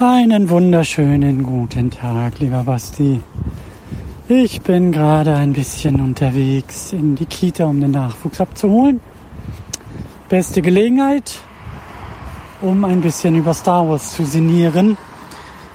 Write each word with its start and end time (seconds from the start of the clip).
Einen 0.00 0.50
wunderschönen 0.50 1.44
guten 1.44 1.88
Tag, 1.88 2.40
lieber 2.40 2.64
Basti. 2.64 3.20
Ich 4.26 4.60
bin 4.60 4.90
gerade 4.90 5.36
ein 5.36 5.52
bisschen 5.52 6.00
unterwegs 6.00 6.92
in 6.92 7.14
die 7.14 7.26
Kita, 7.26 7.66
um 7.66 7.80
den 7.80 7.92
Nachwuchs 7.92 8.40
abzuholen. 8.40 8.98
Beste 10.28 10.62
Gelegenheit, 10.62 11.38
um 12.60 12.84
ein 12.84 13.02
bisschen 13.02 13.36
über 13.36 13.54
Star 13.54 13.88
Wars 13.88 14.16
zu 14.16 14.24
sinnieren. 14.24 14.96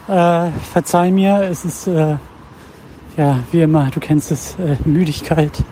Äh, 0.10 0.50
verzeih 0.74 1.12
mir, 1.12 1.44
es 1.44 1.64
ist 1.64 1.88
äh, 1.88 2.18
ja 3.16 3.40
wie 3.54 3.62
immer, 3.62 3.90
du 3.90 4.02
kennst 4.02 4.34
es, 4.34 4.56
äh, 4.60 4.76
Müdigkeit. 4.84 5.64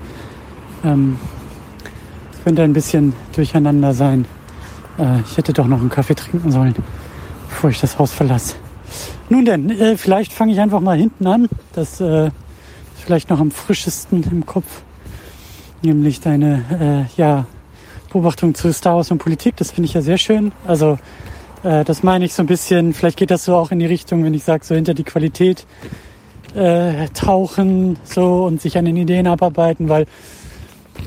Ähm, 0.85 1.19
könnte 2.45 2.63
ein 2.63 2.71
bisschen 2.71 3.11
durcheinander 3.35 3.93
sein. 3.93 4.23
Äh, 4.97 5.19
ich 5.29 5.35
hätte 5.35 5.51
doch 5.51 5.67
noch 5.67 5.81
einen 5.81 5.89
Kaffee 5.89 6.15
trinken 6.15 6.49
sollen 6.49 6.75
bevor 7.49 7.69
ich 7.69 7.79
das 7.79 7.97
Haus 7.99 8.11
verlasse. 8.11 8.55
Nun 9.29 9.45
denn, 9.45 9.69
äh, 9.69 9.97
vielleicht 9.97 10.31
fange 10.31 10.53
ich 10.53 10.59
einfach 10.59 10.79
mal 10.79 10.97
hinten 10.97 11.27
an. 11.27 11.49
Das 11.73 11.99
äh, 11.99 12.27
ist 12.27 12.33
vielleicht 13.03 13.29
noch 13.29 13.39
am 13.39 13.51
frischesten 13.51 14.23
im 14.23 14.45
Kopf. 14.45 14.83
Nämlich 15.81 16.21
deine 16.21 17.07
äh, 17.17 17.19
ja, 17.19 17.45
Beobachtung 18.11 18.55
zu 18.55 18.71
Star 18.73 18.95
Wars 18.95 19.11
und 19.11 19.17
Politik. 19.17 19.57
Das 19.57 19.71
finde 19.71 19.87
ich 19.87 19.93
ja 19.93 20.01
sehr 20.01 20.17
schön. 20.17 20.51
Also 20.65 20.97
äh, 21.63 21.83
das 21.83 22.03
meine 22.03 22.25
ich 22.25 22.33
so 22.33 22.43
ein 22.43 22.47
bisschen, 22.47 22.93
vielleicht 22.93 23.17
geht 23.17 23.31
das 23.31 23.43
so 23.43 23.55
auch 23.55 23.71
in 23.71 23.79
die 23.79 23.85
Richtung, 23.85 24.23
wenn 24.23 24.33
ich 24.33 24.43
sage, 24.43 24.63
so 24.65 24.75
hinter 24.75 24.93
die 24.93 25.03
Qualität 25.03 25.65
äh, 26.55 27.09
tauchen 27.09 27.97
so 28.03 28.45
und 28.45 28.61
sich 28.61 28.77
an 28.77 28.85
den 28.85 28.97
Ideen 28.97 29.27
abarbeiten, 29.27 29.89
weil 29.89 30.05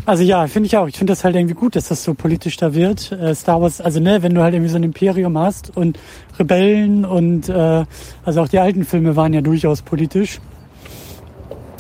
also 0.07 0.23
ja, 0.23 0.47
finde 0.47 0.67
ich 0.67 0.77
auch. 0.77 0.89
Ich 0.89 0.97
finde 0.97 1.13
das 1.13 1.25
halt 1.25 1.37
irgendwie 1.37 1.55
gut, 1.55 1.77
dass 1.77 1.89
das 1.89 2.03
so 2.03 2.15
politisch 2.15 2.57
da 2.57 2.75
wird. 2.75 3.13
Äh, 3.13 3.35
Star 3.35 3.61
Wars, 3.61 3.81
also 3.81 4.01
ne, 4.01 4.23
wenn 4.23 4.35
du 4.35 4.43
halt 4.43 4.55
irgendwie 4.55 4.71
so 4.71 4.77
ein 4.77 4.83
Imperium 4.83 5.39
hast 5.39 5.77
und 5.77 5.99
Rebellen 6.39 7.05
und 7.05 7.49
äh, 7.49 7.85
also 8.25 8.43
auch 8.43 8.49
die 8.49 8.59
alten 8.59 8.85
Filme 8.85 9.17
waren 9.17 9.33
ja 9.33 9.41
durchaus 9.41 9.83
politisch. 9.83 10.41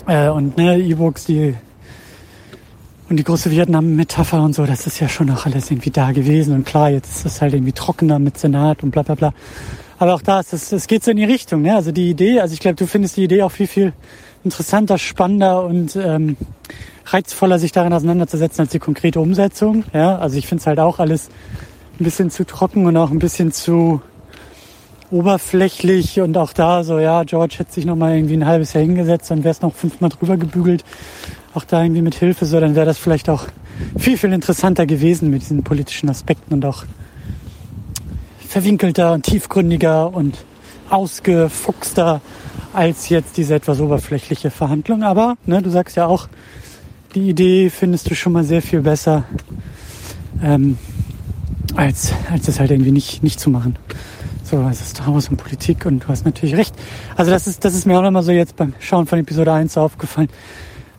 Äh, 0.06 0.28
und 0.28 0.56
ne, 0.56 0.78
E-Books, 0.78 1.26
die 1.26 1.54
und 3.08 3.16
die 3.16 3.24
große 3.24 3.50
Vietnam-Metapher 3.50 4.40
und 4.40 4.54
so, 4.54 4.64
das 4.66 4.86
ist 4.86 5.00
ja 5.00 5.08
schon 5.08 5.30
auch 5.30 5.44
alles 5.44 5.68
irgendwie 5.70 5.90
da 5.90 6.12
gewesen. 6.12 6.54
Und 6.54 6.64
klar, 6.64 6.90
jetzt 6.90 7.16
ist 7.16 7.24
das 7.24 7.42
halt 7.42 7.54
irgendwie 7.54 7.72
trockener 7.72 8.20
mit 8.20 8.38
Senat 8.38 8.84
und 8.84 8.92
bla 8.92 9.02
bla 9.02 9.16
bla. 9.16 9.34
Aber 9.98 10.14
auch 10.14 10.22
da 10.22 10.40
ist 10.40 10.52
es, 10.52 10.70
es 10.70 10.86
geht 10.86 11.02
so 11.02 11.10
in 11.10 11.16
die 11.16 11.24
Richtung, 11.24 11.62
ne? 11.62 11.74
Also 11.74 11.90
die 11.90 12.08
Idee, 12.08 12.40
also 12.40 12.54
ich 12.54 12.60
glaube, 12.60 12.76
du 12.76 12.86
findest 12.86 13.16
die 13.16 13.24
Idee 13.24 13.42
auch 13.42 13.50
viel, 13.50 13.66
viel 13.66 13.92
interessanter, 14.44 14.98
spannender 14.98 15.64
und 15.64 15.96
ähm, 15.96 16.36
reizvoller, 17.06 17.58
sich 17.58 17.72
darin 17.72 17.92
auseinanderzusetzen 17.92 18.62
als 18.62 18.70
die 18.70 18.78
konkrete 18.78 19.20
Umsetzung. 19.20 19.84
Ja, 19.92 20.18
also 20.18 20.36
ich 20.36 20.46
finde 20.46 20.60
es 20.60 20.66
halt 20.66 20.78
auch 20.78 20.98
alles 20.98 21.28
ein 21.98 22.04
bisschen 22.04 22.30
zu 22.30 22.44
trocken 22.44 22.86
und 22.86 22.96
auch 22.96 23.10
ein 23.10 23.18
bisschen 23.18 23.52
zu 23.52 24.00
oberflächlich 25.10 26.20
und 26.20 26.36
auch 26.38 26.52
da 26.52 26.84
so, 26.84 26.98
ja, 26.98 27.24
George 27.24 27.56
hätte 27.58 27.72
sich 27.72 27.84
noch 27.84 27.96
mal 27.96 28.14
irgendwie 28.14 28.36
ein 28.36 28.46
halbes 28.46 28.72
Jahr 28.72 28.82
hingesetzt, 28.82 29.30
dann 29.30 29.44
wäre 29.44 29.50
es 29.50 29.60
noch 29.60 29.74
fünfmal 29.74 30.10
drüber 30.10 30.36
gebügelt. 30.36 30.84
Auch 31.52 31.64
da 31.64 31.82
irgendwie 31.82 32.02
mit 32.02 32.14
Hilfe, 32.14 32.46
so, 32.46 32.60
dann 32.60 32.76
wäre 32.76 32.86
das 32.86 32.98
vielleicht 32.98 33.28
auch 33.28 33.46
viel, 33.98 34.16
viel 34.16 34.32
interessanter 34.32 34.86
gewesen 34.86 35.30
mit 35.30 35.42
diesen 35.42 35.64
politischen 35.64 36.08
Aspekten 36.08 36.54
und 36.54 36.64
auch 36.64 36.84
verwinkelter 38.48 39.12
und 39.12 39.24
tiefgründiger 39.24 40.14
und 40.14 40.44
ausgefuchster 40.90 42.20
als 42.72 43.08
jetzt 43.08 43.36
diese 43.36 43.54
etwas 43.54 43.80
oberflächliche 43.80 44.50
Verhandlung. 44.50 45.02
Aber 45.02 45.36
ne, 45.46 45.62
du 45.62 45.70
sagst 45.70 45.96
ja 45.96 46.06
auch, 46.06 46.28
die 47.14 47.28
Idee 47.28 47.70
findest 47.70 48.10
du 48.10 48.14
schon 48.14 48.32
mal 48.32 48.44
sehr 48.44 48.62
viel 48.62 48.80
besser, 48.82 49.24
ähm, 50.42 50.78
als, 51.74 52.12
als 52.30 52.46
das 52.46 52.60
halt 52.60 52.70
irgendwie 52.70 52.92
nicht, 52.92 53.22
nicht 53.22 53.40
zu 53.40 53.50
machen. 53.50 53.76
So, 54.44 54.58
also 54.58 54.84
Star 54.84 55.12
Wars 55.12 55.28
und 55.28 55.36
Politik 55.36 55.86
und 55.86 56.04
du 56.04 56.08
hast 56.08 56.24
natürlich 56.24 56.56
recht. 56.56 56.74
Also 57.16 57.30
das 57.30 57.46
ist, 57.46 57.64
das 57.64 57.74
ist 57.74 57.86
mir 57.86 57.98
auch 57.98 58.02
nochmal 58.02 58.22
so 58.22 58.32
jetzt 58.32 58.56
beim 58.56 58.74
Schauen 58.80 59.06
von 59.06 59.18
Episode 59.18 59.52
1 59.52 59.76
aufgefallen. 59.76 60.28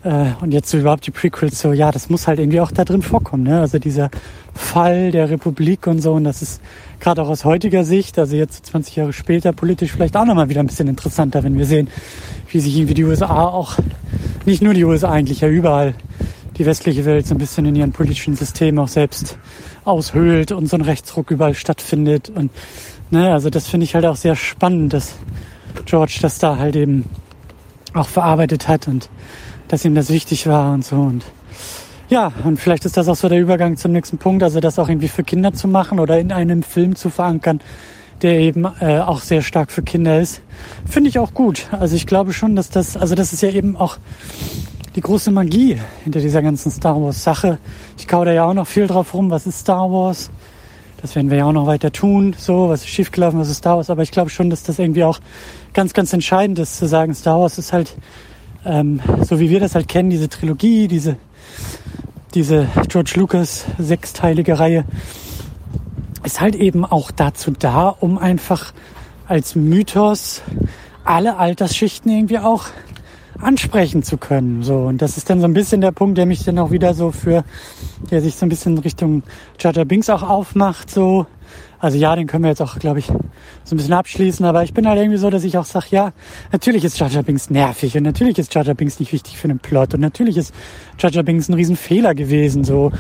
Äh, 0.04 0.32
und 0.42 0.52
jetzt 0.52 0.70
so 0.70 0.78
überhaupt 0.78 1.06
die 1.06 1.12
Prequels, 1.12 1.60
so 1.60 1.74
ja, 1.74 1.92
das 1.92 2.10
muss 2.10 2.28
halt 2.28 2.40
irgendwie 2.40 2.60
auch 2.60 2.72
da 2.72 2.86
drin 2.86 3.02
vorkommen. 3.02 3.44
Ne? 3.44 3.60
Also 3.60 3.80
dieser 3.80 4.10
Fall 4.54 5.12
der 5.12 5.30
Republik 5.30 5.88
und 5.88 6.02
so, 6.02 6.14
und 6.14 6.24
das 6.24 6.42
ist 6.42 6.62
gerade 7.00 7.22
auch 7.22 7.30
aus 7.30 7.46
heutiger 7.46 7.84
Sicht, 7.84 8.18
also 8.18 8.36
jetzt 8.36 8.66
20 8.66 8.96
Jahre 8.96 9.14
später, 9.14 9.54
politisch 9.54 9.92
vielleicht 9.92 10.18
auch 10.18 10.26
nochmal 10.26 10.50
wieder 10.50 10.62
ein 10.62 10.68
bisschen 10.68 10.88
interessanter, 10.88 11.44
wenn 11.44 11.58
wir 11.58 11.66
sehen, 11.66 11.90
wie 12.50 12.60
sich 12.60 12.76
irgendwie 12.76 12.96
die 12.96 13.04
USA 13.04 13.46
auch, 13.46 13.78
nicht 14.46 14.62
nur 14.62 14.74
die 14.74 14.84
USA 14.84 15.12
eigentlich, 15.12 15.42
ja 15.42 15.48
überall 15.48 15.94
die 16.58 16.66
westliche 16.66 17.06
Welt 17.06 17.28
so 17.28 17.34
ein 17.34 17.38
bisschen 17.38 17.66
in 17.66 17.76
ihren 17.76 17.92
politischen 17.92 18.36
Systemen 18.36 18.80
auch 18.80 18.88
selbst 18.88 19.38
aushöhlt 19.86 20.52
und 20.52 20.68
so 20.68 20.76
ein 20.78 20.82
Rechtsruck 20.82 21.32
überall 21.32 21.54
stattfindet. 21.54 22.30
Und 22.30 22.52
ne, 23.10 23.34
also 23.34 23.50
das 23.50 23.68
finde 23.68 23.86
ich 23.86 23.96
halt 23.96 24.06
auch 24.06 24.16
sehr 24.16 24.36
spannend, 24.36 24.94
dass 24.94 25.16
George 25.86 26.20
das 26.22 26.40
da 26.40 26.58
halt 26.58 26.76
eben 26.76 27.06
auch 27.94 28.08
verarbeitet 28.08 28.68
hat 28.68 28.88
und 28.88 29.10
dass 29.72 29.86
ihm 29.86 29.96
das 29.96 30.10
wichtig 30.10 30.48
war 30.48 30.74
und 30.74 30.84
so. 30.84 30.98
Und 30.98 31.24
ja, 32.10 32.34
und 32.44 32.60
vielleicht 32.60 32.84
ist 32.84 32.98
das 32.98 33.08
auch 33.08 33.16
so 33.16 33.30
der 33.30 33.40
Übergang 33.40 33.78
zum 33.78 33.94
nächsten 33.94 34.18
Punkt, 34.18 34.44
also 34.44 34.60
das 34.60 34.78
auch 34.78 34.90
irgendwie 34.90 35.08
für 35.08 35.24
Kinder 35.24 35.54
zu 35.54 35.70
machen 35.70 36.00
oder 36.00 36.20
in 36.20 36.34
einem 36.34 36.62
Film 36.62 36.98
zu 36.98 37.10
verankern, 37.10 37.62
der 38.22 38.38
eben 38.40 38.66
äh, 38.82 39.00
auch 39.00 39.22
sehr 39.22 39.42
stark 39.42 39.72
für 39.72 39.82
Kinder 39.82 40.20
ist, 40.20 40.42
finde 40.86 41.10
ich 41.10 41.20
auch 41.20 41.34
gut. 41.34 41.68
Also 41.72 41.96
ich 41.96 42.06
glaube 42.06 42.34
schon, 42.34 42.58
dass 42.58 42.70
das, 42.70 42.98
also 42.98 43.16
das 43.16 43.32
ist 43.32 43.42
ja 43.42 43.50
eben 43.50 43.78
auch 43.78 43.98
die 44.98 45.02
große 45.02 45.32
Magie 45.32 45.80
hinter 46.04 46.20
dieser 46.20 46.42
ganzen 46.42 46.70
Star 46.70 47.02
Wars 47.02 47.24
Sache. 47.24 47.58
Ich 47.98 48.10
kau 48.10 48.26
da 48.26 48.34
ja 48.34 48.44
auch 48.44 48.54
noch 48.54 48.68
viel 48.68 48.88
drauf 48.88 49.14
rum, 49.14 49.32
was 49.32 49.48
ist 49.48 49.60
Star 49.60 49.90
Wars? 49.90 50.32
Das 51.02 51.16
werden 51.16 51.32
wir 51.32 51.38
ja 51.38 51.46
auch 51.46 51.54
noch 51.54 51.66
weiter 51.66 51.94
tun, 51.94 52.36
so, 52.38 52.68
was 52.68 52.82
ist 52.82 52.90
schiefgelaufen, 52.90 53.40
was 53.40 53.50
ist 53.50 53.60
Star 53.60 53.78
Wars, 53.78 53.90
aber 53.90 54.04
ich 54.04 54.12
glaube 54.12 54.30
schon, 54.30 54.50
dass 54.50 54.64
das 54.64 54.80
irgendwie 54.80 55.06
auch 55.06 55.20
ganz, 55.74 55.94
ganz 55.94 56.12
entscheidend 56.12 56.60
ist, 56.60 56.78
zu 56.78 56.88
sagen, 56.88 57.16
Star 57.16 57.40
Wars 57.40 57.58
ist 57.58 57.72
halt, 57.72 57.96
ähm, 58.66 59.00
so 59.24 59.40
wie 59.40 59.50
wir 59.50 59.60
das 59.60 59.76
halt 59.76 59.88
kennen, 59.88 60.10
diese 60.10 60.30
Trilogie, 60.30 60.88
diese, 60.88 61.18
diese 62.34 62.68
George 62.88 63.14
Lucas 63.16 63.66
sechsteilige 63.78 64.60
Reihe, 64.60 64.86
ist 66.24 66.42
halt 66.42 66.56
eben 66.56 66.86
auch 66.86 67.12
dazu 67.12 67.52
da, 67.52 67.90
um 67.90 68.18
einfach 68.18 68.74
als 69.28 69.56
Mythos 69.56 70.42
alle 71.04 71.38
Altersschichten 71.38 72.12
irgendwie 72.12 72.40
auch 72.40 72.66
ansprechen 73.40 74.04
zu 74.04 74.18
können. 74.18 74.62
So 74.64 74.82
und 74.82 75.02
das 75.02 75.18
ist 75.18 75.30
dann 75.30 75.40
so 75.40 75.46
ein 75.46 75.54
bisschen 75.54 75.82
der 75.82 75.92
Punkt, 75.92 76.18
der 76.18 76.26
mich 76.26 76.44
dann 76.44 76.60
auch 76.60 76.72
wieder 76.72 76.94
so 76.94 77.12
für, 77.12 77.44
der 78.12 78.22
sich 78.22 78.36
so 78.36 78.46
ein 78.46 78.50
bisschen 78.50 78.78
Richtung 78.78 79.24
Jar 79.60 79.74
Binks 79.86 80.10
auch 80.10 80.24
aufmacht. 80.24 80.92
So, 80.92 81.26
also 81.82 81.98
ja, 81.98 82.16
den 82.16 82.28
können 82.28 82.44
wir 82.44 82.50
jetzt 82.50 82.62
auch, 82.62 82.78
glaube 82.78 83.00
ich, 83.00 83.08
so 83.08 83.76
ein 83.76 83.78
bisschen 83.78 83.94
abschließen. 83.94 84.46
Aber 84.46 84.64
ich 84.64 84.74
bin 84.74 84.88
halt 84.88 85.00
irgendwie 85.00 85.18
so, 85.18 85.32
dass 85.32 85.44
ich 85.44 85.58
auch 85.58 85.66
sage, 85.66 85.88
ja, 85.90 86.14
natürlich 86.52 86.86
ist 86.86 87.00
Jar 87.00 87.10
Binks 87.24 87.50
nervig 87.50 87.98
und 87.98 88.04
natürlich 88.04 88.38
ist 88.38 88.54
Jar 88.54 88.64
Binks 88.76 89.00
nicht 89.00 89.12
wichtig 89.12 89.38
für 89.38 89.48
den 89.48 89.58
Plot 89.58 89.96
und 89.96 90.00
natürlich 90.00 90.38
ist 90.38 90.54
Jar 91.00 91.24
Binks 91.24 91.50
ein 91.50 91.56
Riesenfehler 91.56 92.14
gewesen. 92.14 92.64
So, 92.64 92.92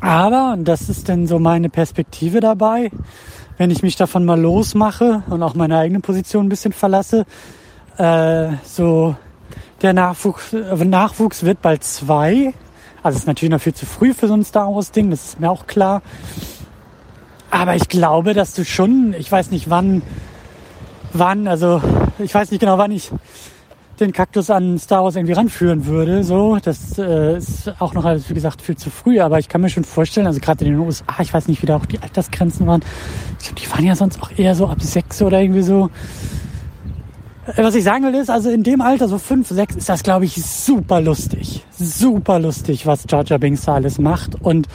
aber, 0.00 0.52
und 0.52 0.66
das 0.66 0.88
ist 0.88 1.08
dann 1.08 1.26
so 1.26 1.40
meine 1.40 1.68
Perspektive 1.68 2.38
dabei, 2.38 2.90
wenn 3.58 3.72
ich 3.72 3.82
mich 3.82 3.96
davon 3.96 4.24
mal 4.24 4.40
losmache 4.40 5.24
und 5.28 5.42
auch 5.42 5.54
meine 5.54 5.76
eigene 5.76 6.00
Position 6.00 6.46
ein 6.46 6.50
bisschen 6.50 6.72
verlasse, 6.72 7.26
äh, 7.98 8.50
so 8.64 9.16
der 9.82 9.94
Nachwuchs, 9.94 10.52
äh, 10.52 10.84
Nachwuchs 10.84 11.42
wird 11.42 11.60
bald 11.60 11.82
zwei. 11.82 12.54
Also 13.02 13.18
ist 13.18 13.26
natürlich 13.26 13.50
noch 13.50 13.60
viel 13.60 13.74
zu 13.74 13.84
früh 13.84 14.14
für 14.14 14.28
so 14.28 14.34
ein 14.34 14.44
Star 14.44 14.72
Wars 14.72 14.92
Ding, 14.92 15.10
das 15.10 15.24
ist 15.24 15.40
mir 15.40 15.50
auch 15.50 15.66
klar. 15.66 16.02
Aber 17.54 17.76
ich 17.76 17.88
glaube, 17.88 18.34
dass 18.34 18.52
du 18.52 18.64
schon, 18.64 19.14
ich 19.16 19.30
weiß 19.30 19.52
nicht 19.52 19.70
wann, 19.70 20.02
wann, 21.12 21.46
also 21.46 21.80
ich 22.18 22.34
weiß 22.34 22.50
nicht 22.50 22.58
genau, 22.58 22.78
wann 22.78 22.90
ich 22.90 23.12
den 24.00 24.12
Kaktus 24.12 24.50
an 24.50 24.76
Star 24.76 25.04
Wars 25.04 25.14
irgendwie 25.14 25.34
ranführen 25.34 25.86
würde. 25.86 26.24
So, 26.24 26.58
das 26.60 26.98
äh, 26.98 27.36
ist 27.38 27.72
auch 27.78 27.94
noch 27.94 28.04
alles, 28.04 28.28
wie 28.28 28.34
gesagt, 28.34 28.60
viel 28.60 28.76
zu 28.76 28.90
früh. 28.90 29.20
Aber 29.20 29.38
ich 29.38 29.48
kann 29.48 29.60
mir 29.60 29.70
schon 29.70 29.84
vorstellen, 29.84 30.26
also 30.26 30.40
gerade 30.40 30.64
in 30.64 30.72
den 30.72 30.80
USA, 30.80 31.04
ich 31.20 31.32
weiß 31.32 31.46
nicht, 31.46 31.62
wie 31.62 31.66
da 31.66 31.76
auch 31.76 31.86
die 31.86 32.00
Altersgrenzen 32.00 32.66
waren. 32.66 32.82
Ich 33.38 33.46
glaube, 33.46 33.60
die 33.60 33.70
waren 33.70 33.84
ja 33.84 33.94
sonst 33.94 34.20
auch 34.20 34.32
eher 34.36 34.56
so 34.56 34.66
ab 34.66 34.82
sechs 34.82 35.22
oder 35.22 35.40
irgendwie 35.40 35.62
so. 35.62 35.90
Was 37.56 37.74
ich 37.74 37.84
sagen 37.84 38.04
will 38.04 38.14
ist, 38.14 38.30
also 38.30 38.50
in 38.50 38.62
dem 38.62 38.80
Alter, 38.80 39.08
so 39.08 39.18
fünf, 39.18 39.48
sechs, 39.48 39.76
ist 39.76 39.88
das, 39.88 40.02
glaube 40.02 40.24
ich, 40.24 40.42
super 40.42 41.00
lustig. 41.00 41.64
Super 41.70 42.38
lustig, 42.38 42.86
was 42.86 43.04
Jar 43.08 43.38
Binks 43.38 43.68
alles 43.68 43.98
macht. 43.98 44.40
Und 44.40 44.66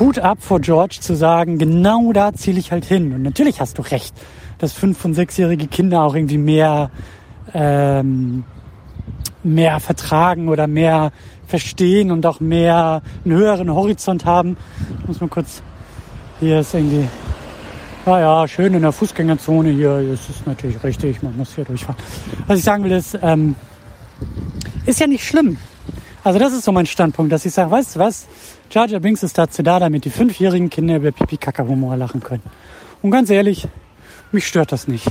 Hut 0.00 0.18
ab 0.18 0.38
vor 0.40 0.60
George 0.60 0.98
zu 1.00 1.14
sagen, 1.14 1.58
genau 1.58 2.12
da 2.12 2.32
ziele 2.32 2.58
ich 2.58 2.72
halt 2.72 2.84
hin. 2.84 3.12
Und 3.12 3.22
natürlich 3.22 3.60
hast 3.60 3.78
du 3.78 3.82
recht, 3.82 4.14
dass 4.58 4.72
fünf- 4.72 5.04
und 5.04 5.14
sechsjährige 5.14 5.68
Kinder 5.68 6.02
auch 6.02 6.14
irgendwie 6.14 6.38
mehr 6.38 6.90
ähm, 7.54 8.44
mehr 9.42 9.80
vertragen 9.80 10.48
oder 10.48 10.66
mehr 10.66 11.12
verstehen 11.46 12.10
und 12.10 12.24
auch 12.26 12.40
mehr 12.40 13.02
einen 13.24 13.34
höheren 13.34 13.72
Horizont 13.72 14.24
haben. 14.24 14.56
Ich 15.00 15.08
muss 15.08 15.20
mal 15.20 15.28
kurz, 15.28 15.62
hier 16.40 16.60
ist 16.60 16.74
irgendwie, 16.74 17.08
ah 18.06 18.20
ja, 18.20 18.48
schön 18.48 18.74
in 18.74 18.82
der 18.82 18.92
Fußgängerzone 18.92 19.70
hier, 19.70 20.02
das 20.10 20.28
ist 20.28 20.46
natürlich 20.46 20.82
richtig, 20.82 21.22
man 21.22 21.36
muss 21.36 21.54
hier 21.54 21.64
durchfahren. 21.64 21.96
Was 22.46 22.58
ich 22.58 22.64
sagen 22.64 22.84
will 22.84 22.92
ist, 22.92 23.18
ähm, 23.22 23.54
ist 24.86 25.00
ja 25.00 25.06
nicht 25.06 25.24
schlimm. 25.24 25.58
Also 26.24 26.38
das 26.38 26.52
ist 26.52 26.64
so 26.64 26.72
mein 26.72 26.86
Standpunkt, 26.86 27.32
dass 27.32 27.44
ich 27.44 27.52
sage, 27.52 27.70
weißt 27.70 27.96
du 27.96 28.00
was, 28.00 28.26
Jar 28.70 28.88
Jar 28.88 29.00
Binks 29.00 29.22
ist 29.22 29.38
dazu 29.38 29.62
da, 29.62 29.78
damit 29.78 30.04
die 30.04 30.10
fünfjährigen 30.10 30.70
Kinder 30.70 30.96
über 30.96 31.12
Pipi 31.12 31.36
Kaka 31.36 31.64
Humor 31.64 31.96
lachen 31.96 32.22
können. 32.22 32.42
Und 33.02 33.10
ganz 33.10 33.28
ehrlich, 33.30 33.66
mich 34.30 34.46
stört 34.46 34.72
das 34.72 34.88
nicht. 34.88 35.06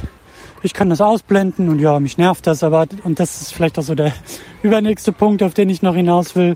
Ich 0.64 0.74
kann 0.74 0.90
das 0.90 1.02
ausblenden 1.02 1.70
und 1.70 1.80
ja, 1.80 2.00
mich 2.00 2.18
nervt 2.18 2.46
das, 2.48 2.64
aber, 2.64 2.88
und 3.04 3.20
das 3.20 3.42
ist 3.42 3.54
vielleicht 3.54 3.80
auch 3.80 3.84
so 3.84 3.96
der 3.96 4.14
übernächste 4.64 5.12
Punkt, 5.12 5.44
auf 5.44 5.54
den 5.54 5.70
ich 5.70 5.82
noch 5.82 5.96
hinaus 5.96 6.36
will. 6.36 6.56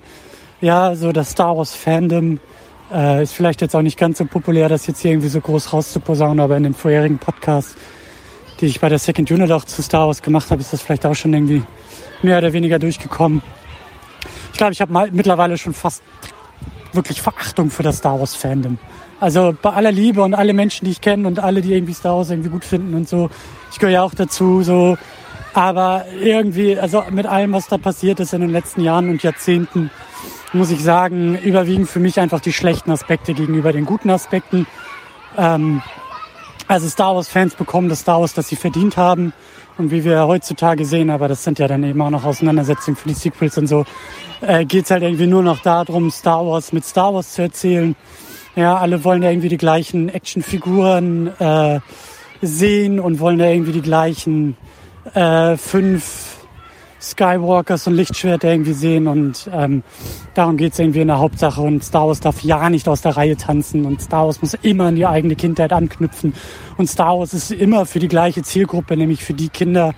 Ja, 0.61 0.95
so 0.95 1.11
das 1.11 1.31
Star 1.31 1.57
Wars 1.57 1.75
Fandom 1.75 2.39
äh, 2.91 3.23
ist 3.23 3.33
vielleicht 3.33 3.61
jetzt 3.61 3.75
auch 3.75 3.81
nicht 3.81 3.97
ganz 3.97 4.17
so 4.17 4.25
populär, 4.25 4.69
das 4.69 4.87
jetzt 4.87 5.01
hier 5.01 5.11
irgendwie 5.11 5.29
so 5.29 5.41
groß 5.41 5.73
rauszuposaunen, 5.73 6.39
aber 6.39 6.57
in 6.57 6.63
dem 6.63 6.73
vorherigen 6.73 7.17
Podcast, 7.17 7.75
die 8.59 8.67
ich 8.67 8.79
bei 8.79 8.89
der 8.89 8.99
Second 8.99 9.31
Unit 9.31 9.51
auch 9.51 9.65
zu 9.65 9.81
Star 9.81 10.07
Wars 10.07 10.21
gemacht 10.21 10.51
habe, 10.51 10.61
ist 10.61 10.73
das 10.73 10.81
vielleicht 10.81 11.05
auch 11.05 11.15
schon 11.15 11.33
irgendwie 11.33 11.63
mehr 12.21 12.37
oder 12.37 12.53
weniger 12.53 12.79
durchgekommen. 12.79 13.41
Ich 14.51 14.57
glaube, 14.57 14.73
ich 14.73 14.81
habe 14.81 15.09
mittlerweile 15.11 15.57
schon 15.57 15.73
fast 15.73 16.01
wirklich 16.93 17.21
Verachtung 17.21 17.69
für 17.69 17.83
das 17.83 17.97
Star 17.97 18.19
Wars 18.19 18.35
Fandom. 18.35 18.77
Also 19.19 19.55
bei 19.61 19.71
aller 19.71 19.91
Liebe 19.91 20.21
und 20.23 20.33
alle 20.33 20.53
Menschen, 20.53 20.85
die 20.85 20.91
ich 20.91 21.01
kenne 21.01 21.27
und 21.27 21.39
alle, 21.39 21.61
die 21.61 21.73
irgendwie 21.73 21.93
Star 21.93 22.15
Wars 22.15 22.29
irgendwie 22.29 22.49
gut 22.49 22.65
finden 22.65 22.93
und 22.93 23.07
so. 23.07 23.29
Ich 23.71 23.79
gehöre 23.79 23.93
ja 23.93 24.03
auch 24.03 24.13
dazu, 24.13 24.63
so. 24.63 24.97
Aber 25.53 26.05
irgendwie, 26.21 26.77
also 26.77 27.03
mit 27.11 27.25
allem, 27.25 27.53
was 27.53 27.67
da 27.67 27.77
passiert 27.77 28.19
ist 28.19 28.33
in 28.33 28.41
den 28.41 28.49
letzten 28.49 28.81
Jahren 28.81 29.09
und 29.09 29.23
Jahrzehnten, 29.23 29.89
muss 30.55 30.71
ich 30.71 30.81
sagen, 30.83 31.37
überwiegen 31.37 31.85
für 31.85 31.99
mich 31.99 32.19
einfach 32.19 32.39
die 32.39 32.53
schlechten 32.53 32.91
Aspekte 32.91 33.33
gegenüber 33.33 33.71
den 33.71 33.85
guten 33.85 34.09
Aspekten. 34.09 34.65
Ähm, 35.37 35.81
also 36.67 36.87
Star 36.89 37.15
Wars-Fans 37.15 37.55
bekommen 37.55 37.89
das 37.89 37.99
Star 37.99 38.21
Wars, 38.21 38.33
das 38.33 38.47
sie 38.47 38.55
verdient 38.55 38.97
haben. 38.97 39.33
Und 39.77 39.91
wie 39.91 40.05
wir 40.05 40.25
heutzutage 40.25 40.85
sehen, 40.85 41.09
aber 41.09 41.27
das 41.27 41.43
sind 41.43 41.59
ja 41.59 41.67
dann 41.67 41.83
eben 41.83 42.01
auch 42.01 42.09
noch 42.09 42.23
Auseinandersetzungen 42.23 42.95
für 42.95 43.09
die 43.09 43.13
Sequels 43.13 43.57
und 43.57 43.67
so, 43.67 43.85
äh, 44.39 44.63
geht 44.63 44.85
es 44.85 44.91
halt 44.91 45.03
irgendwie 45.03 45.27
nur 45.27 45.43
noch 45.43 45.59
darum, 45.59 46.09
Star 46.11 46.45
Wars 46.45 46.71
mit 46.71 46.85
Star 46.85 47.13
Wars 47.13 47.33
zu 47.33 47.41
erzählen. 47.41 47.95
Ja, 48.55 48.77
alle 48.77 49.03
wollen 49.03 49.21
ja 49.21 49.31
irgendwie 49.31 49.49
die 49.49 49.57
gleichen 49.57 50.07
Actionfiguren 50.07 51.27
äh, 51.39 51.81
sehen 52.41 53.01
und 53.01 53.19
wollen 53.19 53.39
ja 53.39 53.49
irgendwie 53.49 53.73
die 53.73 53.81
gleichen 53.81 54.55
äh, 55.13 55.57
fünf 55.57 56.34
Skywalkers 57.01 57.87
und 57.87 57.93
Lichtschwerter 57.93 58.51
irgendwie 58.51 58.73
sehen 58.73 59.07
und 59.07 59.49
ähm, 59.51 59.83
darum 60.33 60.57
geht's 60.57 60.79
irgendwie 60.79 61.01
in 61.01 61.07
der 61.07 61.19
Hauptsache 61.19 61.61
und 61.61 61.83
Star 61.83 62.07
Wars 62.07 62.19
darf 62.19 62.41
ja 62.41 62.69
nicht 62.69 62.87
aus 62.87 63.01
der 63.01 63.17
Reihe 63.17 63.37
tanzen 63.37 63.85
und 63.85 64.01
Star 64.01 64.25
Wars 64.25 64.41
muss 64.41 64.53
immer 64.61 64.85
an 64.85 64.95
die 64.95 65.05
eigene 65.05 65.35
Kindheit 65.35 65.73
anknüpfen 65.73 66.33
und 66.77 66.87
Star 66.89 67.19
Wars 67.19 67.33
ist 67.33 67.51
immer 67.51 67.85
für 67.85 67.99
die 67.99 68.07
gleiche 68.07 68.43
Zielgruppe, 68.43 68.97
nämlich 68.97 69.23
für 69.23 69.33
die 69.33 69.49
Kinder, 69.49 69.93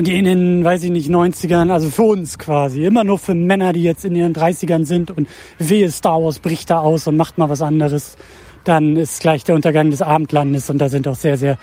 die 0.00 0.18
in 0.18 0.24
den, 0.24 0.64
weiß 0.64 0.84
ich 0.84 0.90
nicht, 0.90 1.10
90ern, 1.10 1.70
also 1.70 1.90
für 1.90 2.04
uns 2.04 2.38
quasi, 2.38 2.84
immer 2.84 3.04
nur 3.04 3.18
für 3.18 3.34
Männer, 3.34 3.72
die 3.72 3.82
jetzt 3.82 4.04
in 4.04 4.14
ihren 4.14 4.34
30ern 4.34 4.84
sind 4.84 5.10
und 5.10 5.28
wehe 5.58 5.90
Star 5.90 6.22
Wars 6.22 6.38
bricht 6.38 6.70
da 6.70 6.80
aus 6.80 7.06
und 7.06 7.16
macht 7.16 7.36
mal 7.36 7.48
was 7.48 7.62
anderes, 7.62 8.16
dann 8.64 8.96
ist 8.96 9.20
gleich 9.20 9.44
der 9.44 9.54
Untergang 9.54 9.90
des 9.90 10.02
Abendlandes 10.02 10.70
und 10.70 10.78
da 10.78 10.88
sind 10.88 11.08
auch 11.08 11.14
sehr, 11.14 11.36
sehr 11.36 11.58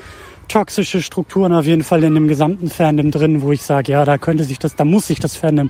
toxische 0.48 1.02
Strukturen 1.02 1.54
auf 1.54 1.66
jeden 1.66 1.84
Fall 1.84 2.04
in 2.04 2.16
dem 2.16 2.28
gesamten 2.28 2.70
Fandom 2.70 3.12
drin, 3.12 3.42
wo 3.42 3.52
ich 3.52 3.62
sage, 3.62 3.92
ja, 3.92 4.06
da 4.06 4.18
könnte 4.18 4.44
sich 4.44 4.60
das, 4.60 4.76
da 4.76 4.86
muss 4.86 5.08
sich 5.08 5.20
das 5.20 5.36
Fandom 5.36 5.70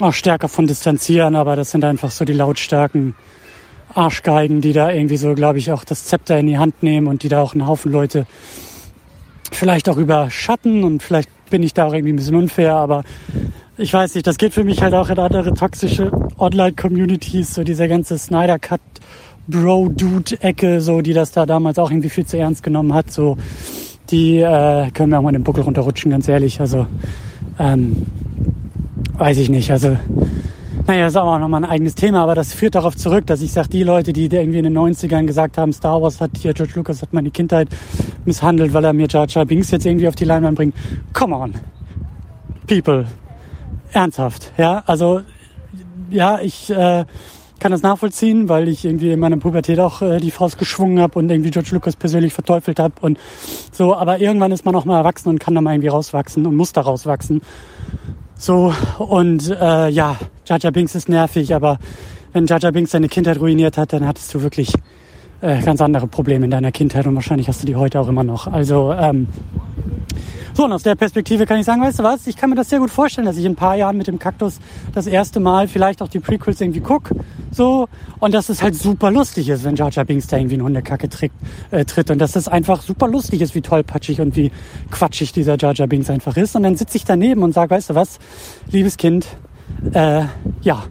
auch 0.00 0.12
stärker 0.12 0.48
von 0.48 0.66
distanzieren, 0.66 1.34
aber 1.34 1.56
das 1.56 1.70
sind 1.70 1.84
einfach 1.84 2.10
so 2.10 2.24
die 2.24 2.32
lautstarken 2.32 3.14
Arschgeigen, 3.94 4.60
die 4.60 4.72
da 4.72 4.90
irgendwie 4.90 5.16
so, 5.16 5.34
glaube 5.34 5.58
ich, 5.58 5.72
auch 5.72 5.84
das 5.84 6.04
Zepter 6.04 6.38
in 6.38 6.46
die 6.46 6.58
Hand 6.58 6.82
nehmen 6.82 7.06
und 7.06 7.22
die 7.22 7.28
da 7.28 7.42
auch 7.42 7.54
einen 7.54 7.66
Haufen 7.66 7.90
Leute 7.90 8.26
vielleicht 9.50 9.88
auch 9.88 9.96
überschatten 9.96 10.84
und 10.84 11.02
vielleicht 11.02 11.30
bin 11.50 11.62
ich 11.62 11.74
da 11.74 11.86
auch 11.86 11.94
irgendwie 11.94 12.12
ein 12.12 12.16
bisschen 12.16 12.36
unfair, 12.36 12.74
aber 12.74 13.04
ich 13.76 13.92
weiß 13.92 14.14
nicht, 14.14 14.26
das 14.26 14.36
geht 14.36 14.52
für 14.52 14.64
mich 14.64 14.82
halt 14.82 14.92
auch 14.94 15.08
in 15.08 15.18
andere 15.18 15.54
toxische 15.54 16.10
Online-Communities, 16.38 17.54
so 17.54 17.64
dieser 17.64 17.88
ganze 17.88 18.18
Snyder 18.18 18.58
Cut 18.58 18.80
Bro-Dude-Ecke, 19.46 20.80
so, 20.80 21.00
die 21.00 21.14
das 21.14 21.32
da 21.32 21.46
damals 21.46 21.78
auch 21.78 21.90
irgendwie 21.90 22.10
viel 22.10 22.26
zu 22.26 22.36
ernst 22.36 22.62
genommen 22.62 22.92
hat, 22.92 23.10
so, 23.10 23.38
die 24.10 24.38
äh, 24.38 24.90
können 24.92 25.10
mir 25.10 25.18
auch 25.18 25.22
mal 25.22 25.32
den 25.32 25.44
Buckel 25.44 25.62
runterrutschen, 25.62 26.10
ganz 26.10 26.28
ehrlich, 26.28 26.60
also, 26.60 26.86
ähm, 27.58 28.06
weiß 29.14 29.38
ich 29.38 29.50
nicht, 29.50 29.70
also, 29.70 29.96
naja, 30.86 31.04
das 31.04 31.12
ist 31.12 31.16
auch 31.16 31.38
nochmal 31.38 31.64
ein 31.64 31.70
eigenes 31.70 31.94
Thema, 31.94 32.22
aber 32.22 32.34
das 32.34 32.54
führt 32.54 32.74
darauf 32.74 32.96
zurück, 32.96 33.26
dass 33.26 33.42
ich 33.42 33.52
sage, 33.52 33.68
die 33.68 33.82
Leute, 33.82 34.12
die 34.12 34.24
irgendwie 34.24 34.58
in 34.58 34.64
den 34.64 34.78
90ern 34.78 35.26
gesagt 35.26 35.58
haben, 35.58 35.72
Star 35.72 36.00
Wars 36.00 36.20
hat 36.20 36.30
hier, 36.38 36.54
George 36.54 36.72
Lucas 36.76 37.02
hat 37.02 37.12
meine 37.12 37.30
Kindheit 37.30 37.68
misshandelt, 38.24 38.72
weil 38.72 38.84
er 38.84 38.94
mir 38.94 39.06
Jar 39.08 39.26
Jar 39.28 39.44
Binks 39.44 39.70
jetzt 39.70 39.84
irgendwie 39.84 40.08
auf 40.08 40.14
die 40.14 40.24
Leinwand 40.24 40.56
bringt. 40.56 40.74
Come 41.12 41.36
on. 41.36 41.54
People. 42.66 43.06
Ernsthaft, 43.92 44.52
ja, 44.56 44.82
also, 44.86 45.22
ja, 46.10 46.40
ich, 46.40 46.70
äh, 46.70 47.04
kann 47.58 47.72
das 47.72 47.82
nachvollziehen, 47.82 48.48
weil 48.48 48.68
ich 48.68 48.84
irgendwie 48.84 49.12
in 49.12 49.20
meiner 49.20 49.36
Pubertät 49.36 49.80
auch 49.80 50.02
äh, 50.02 50.18
die 50.18 50.30
Faust 50.30 50.58
geschwungen 50.58 51.00
habe 51.00 51.18
und 51.18 51.30
irgendwie 51.30 51.50
George 51.50 51.70
Lucas 51.72 51.96
persönlich 51.96 52.32
verteufelt 52.32 52.78
habe 52.78 52.94
und 53.00 53.18
so. 53.72 53.94
Aber 53.94 54.20
irgendwann 54.20 54.52
ist 54.52 54.64
man 54.64 54.74
auch 54.74 54.84
mal 54.84 54.98
erwachsen 54.98 55.28
und 55.28 55.40
kann 55.40 55.54
da 55.54 55.60
mal 55.60 55.72
irgendwie 55.74 55.88
rauswachsen 55.88 56.46
und 56.46 56.56
muss 56.56 56.72
da 56.72 56.82
rauswachsen. 56.82 57.42
So, 58.36 58.72
und 58.98 59.50
äh, 59.50 59.88
ja, 59.88 60.16
Jaja 60.46 60.70
Binks 60.70 60.94
ist 60.94 61.08
nervig, 61.08 61.54
aber 61.54 61.78
wenn 62.32 62.46
Jaja 62.46 62.70
Binks 62.70 62.92
deine 62.92 63.08
Kindheit 63.08 63.40
ruiniert 63.40 63.76
hat, 63.76 63.92
dann 63.92 64.06
hattest 64.06 64.32
du 64.32 64.42
wirklich 64.42 64.72
äh, 65.40 65.60
ganz 65.62 65.80
andere 65.80 66.06
Probleme 66.06 66.44
in 66.44 66.50
deiner 66.50 66.70
Kindheit 66.70 67.06
und 67.06 67.14
wahrscheinlich 67.16 67.48
hast 67.48 67.62
du 67.62 67.66
die 67.66 67.76
heute 67.76 67.98
auch 67.98 68.08
immer 68.08 68.24
noch. 68.24 68.46
Also, 68.46 68.92
ähm, 68.92 69.26
so, 70.58 70.64
und 70.64 70.72
aus 70.72 70.82
der 70.82 70.96
Perspektive 70.96 71.46
kann 71.46 71.60
ich 71.60 71.66
sagen, 71.66 71.80
weißt 71.80 72.00
du 72.00 72.02
was, 72.02 72.26
ich 72.26 72.34
kann 72.36 72.50
mir 72.50 72.56
das 72.56 72.68
sehr 72.68 72.80
gut 72.80 72.90
vorstellen, 72.90 73.28
dass 73.28 73.36
ich 73.36 73.44
in 73.44 73.52
ein 73.52 73.54
paar 73.54 73.76
Jahren 73.76 73.96
mit 73.96 74.08
dem 74.08 74.18
Kaktus 74.18 74.58
das 74.92 75.06
erste 75.06 75.38
Mal 75.38 75.68
vielleicht 75.68 76.02
auch 76.02 76.08
die 76.08 76.18
Prequels 76.18 76.60
irgendwie 76.60 76.80
guck, 76.80 77.10
so, 77.52 77.88
und 78.18 78.34
dass 78.34 78.48
es 78.48 78.60
halt 78.60 78.74
super 78.74 79.12
lustig 79.12 79.48
ist, 79.50 79.62
wenn 79.62 79.76
Jar 79.76 79.92
Jar 79.92 80.04
Binks 80.04 80.26
da 80.26 80.36
irgendwie 80.36 80.56
in 80.56 80.64
Hundekacke 80.64 81.08
tritt, 81.08 81.30
äh, 81.70 81.84
tritt. 81.84 82.10
Und 82.10 82.18
dass 82.18 82.34
es 82.34 82.48
einfach 82.48 82.82
super 82.82 83.06
lustig 83.06 83.40
ist, 83.40 83.54
wie 83.54 83.60
tollpatschig 83.60 84.20
und 84.20 84.34
wie 84.34 84.50
quatschig 84.90 85.32
dieser 85.32 85.56
Jar 85.56 85.74
Jar 85.74 85.86
Binks 85.86 86.10
einfach 86.10 86.36
ist. 86.36 86.56
Und 86.56 86.64
dann 86.64 86.74
sitze 86.74 86.96
ich 86.96 87.04
daneben 87.04 87.44
und 87.44 87.52
sage, 87.52 87.70
weißt 87.70 87.90
du 87.90 87.94
was, 87.94 88.18
liebes 88.68 88.96
Kind, 88.96 89.28
äh, 89.92 90.24
ja, 90.62 90.82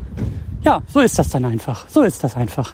ja, 0.67 0.81
so 0.93 0.99
ist 0.99 1.17
das 1.17 1.29
dann 1.29 1.45
einfach. 1.45 1.87
So 1.87 2.01
ist 2.01 2.21
das 2.25 2.35
einfach. 2.35 2.73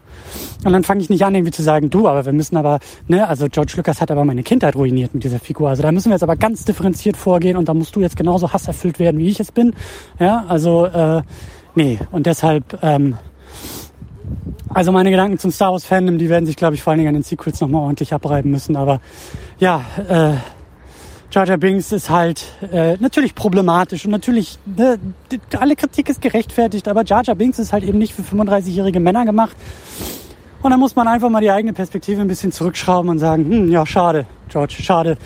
Und 0.65 0.73
dann 0.73 0.83
fange 0.83 1.01
ich 1.01 1.11
nicht 1.11 1.23
an, 1.23 1.35
irgendwie 1.35 1.51
zu 1.51 1.61
sagen, 1.61 1.91
du, 1.91 2.07
aber 2.07 2.25
wir 2.25 2.33
müssen 2.33 2.57
aber, 2.57 2.79
ne, 3.07 3.27
also 3.27 3.47
George 3.49 3.73
Lucas 3.77 4.01
hat 4.01 4.09
aber 4.09 4.25
meine 4.25 4.41
Kindheit 4.41 4.75
ruiniert 4.75 5.13
mit 5.13 5.23
dieser 5.23 5.37
Figur. 5.37 5.69
Also 5.69 5.83
da 5.83 5.91
müssen 5.91 6.09
wir 6.09 6.15
jetzt 6.15 6.23
aber 6.23 6.35
ganz 6.35 6.65
differenziert 6.65 7.15
vorgehen 7.15 7.55
und 7.55 7.69
da 7.69 7.75
musst 7.75 7.95
du 7.95 7.99
jetzt 7.99 8.17
genauso 8.17 8.51
hasserfüllt 8.51 8.97
werden, 8.97 9.19
wie 9.19 9.29
ich 9.29 9.39
es 9.39 9.51
bin. 9.51 9.75
Ja, 10.19 10.43
also, 10.47 10.87
äh, 10.87 11.21
nee. 11.75 11.99
Und 12.11 12.25
deshalb, 12.25 12.79
ähm, 12.81 13.15
also 14.69 14.91
meine 14.91 15.11
Gedanken 15.11 15.37
zum 15.37 15.51
Star 15.51 15.71
Wars 15.71 15.85
Fandom, 15.85 16.17
die 16.17 16.29
werden 16.29 16.47
sich, 16.47 16.55
glaube 16.55 16.73
ich, 16.73 16.81
vor 16.81 16.91
allen 16.91 16.97
Dingen 16.97 17.09
an 17.09 17.13
den 17.13 17.23
Sequels 17.23 17.61
nochmal 17.61 17.81
ordentlich 17.81 18.11
abreiben 18.11 18.49
müssen. 18.49 18.75
Aber 18.75 19.01
ja, 19.59 19.85
äh, 20.09 20.33
Jar 21.33 21.57
Binks 21.57 21.91
ist 21.91 22.11
halt 22.11 22.45
äh, 22.71 22.95
natürlich 22.99 23.33
problematisch 23.33 24.05
und 24.05 24.11
natürlich 24.11 24.59
ne, 24.67 24.99
alle 25.57 25.75
Kritik 25.75 26.07
ist 26.09 26.21
gerechtfertigt, 26.21 26.87
aber 26.87 27.03
Jar 27.03 27.23
Binks 27.33 27.57
ist 27.57 27.73
halt 27.73 27.83
eben 27.83 27.97
nicht 27.97 28.13
für 28.13 28.21
35-jährige 28.21 28.99
Männer 28.99 29.25
gemacht. 29.25 29.55
Und 30.61 30.69
dann 30.69 30.79
muss 30.79 30.95
man 30.95 31.07
einfach 31.07 31.29
mal 31.29 31.41
die 31.41 31.49
eigene 31.49 31.73
Perspektive 31.73 32.21
ein 32.21 32.27
bisschen 32.27 32.51
zurückschrauben 32.51 33.09
und 33.09 33.17
sagen, 33.17 33.45
hm, 33.49 33.71
ja, 33.71 33.83
schade, 33.83 34.27
George, 34.47 34.75
schade. 34.79 35.17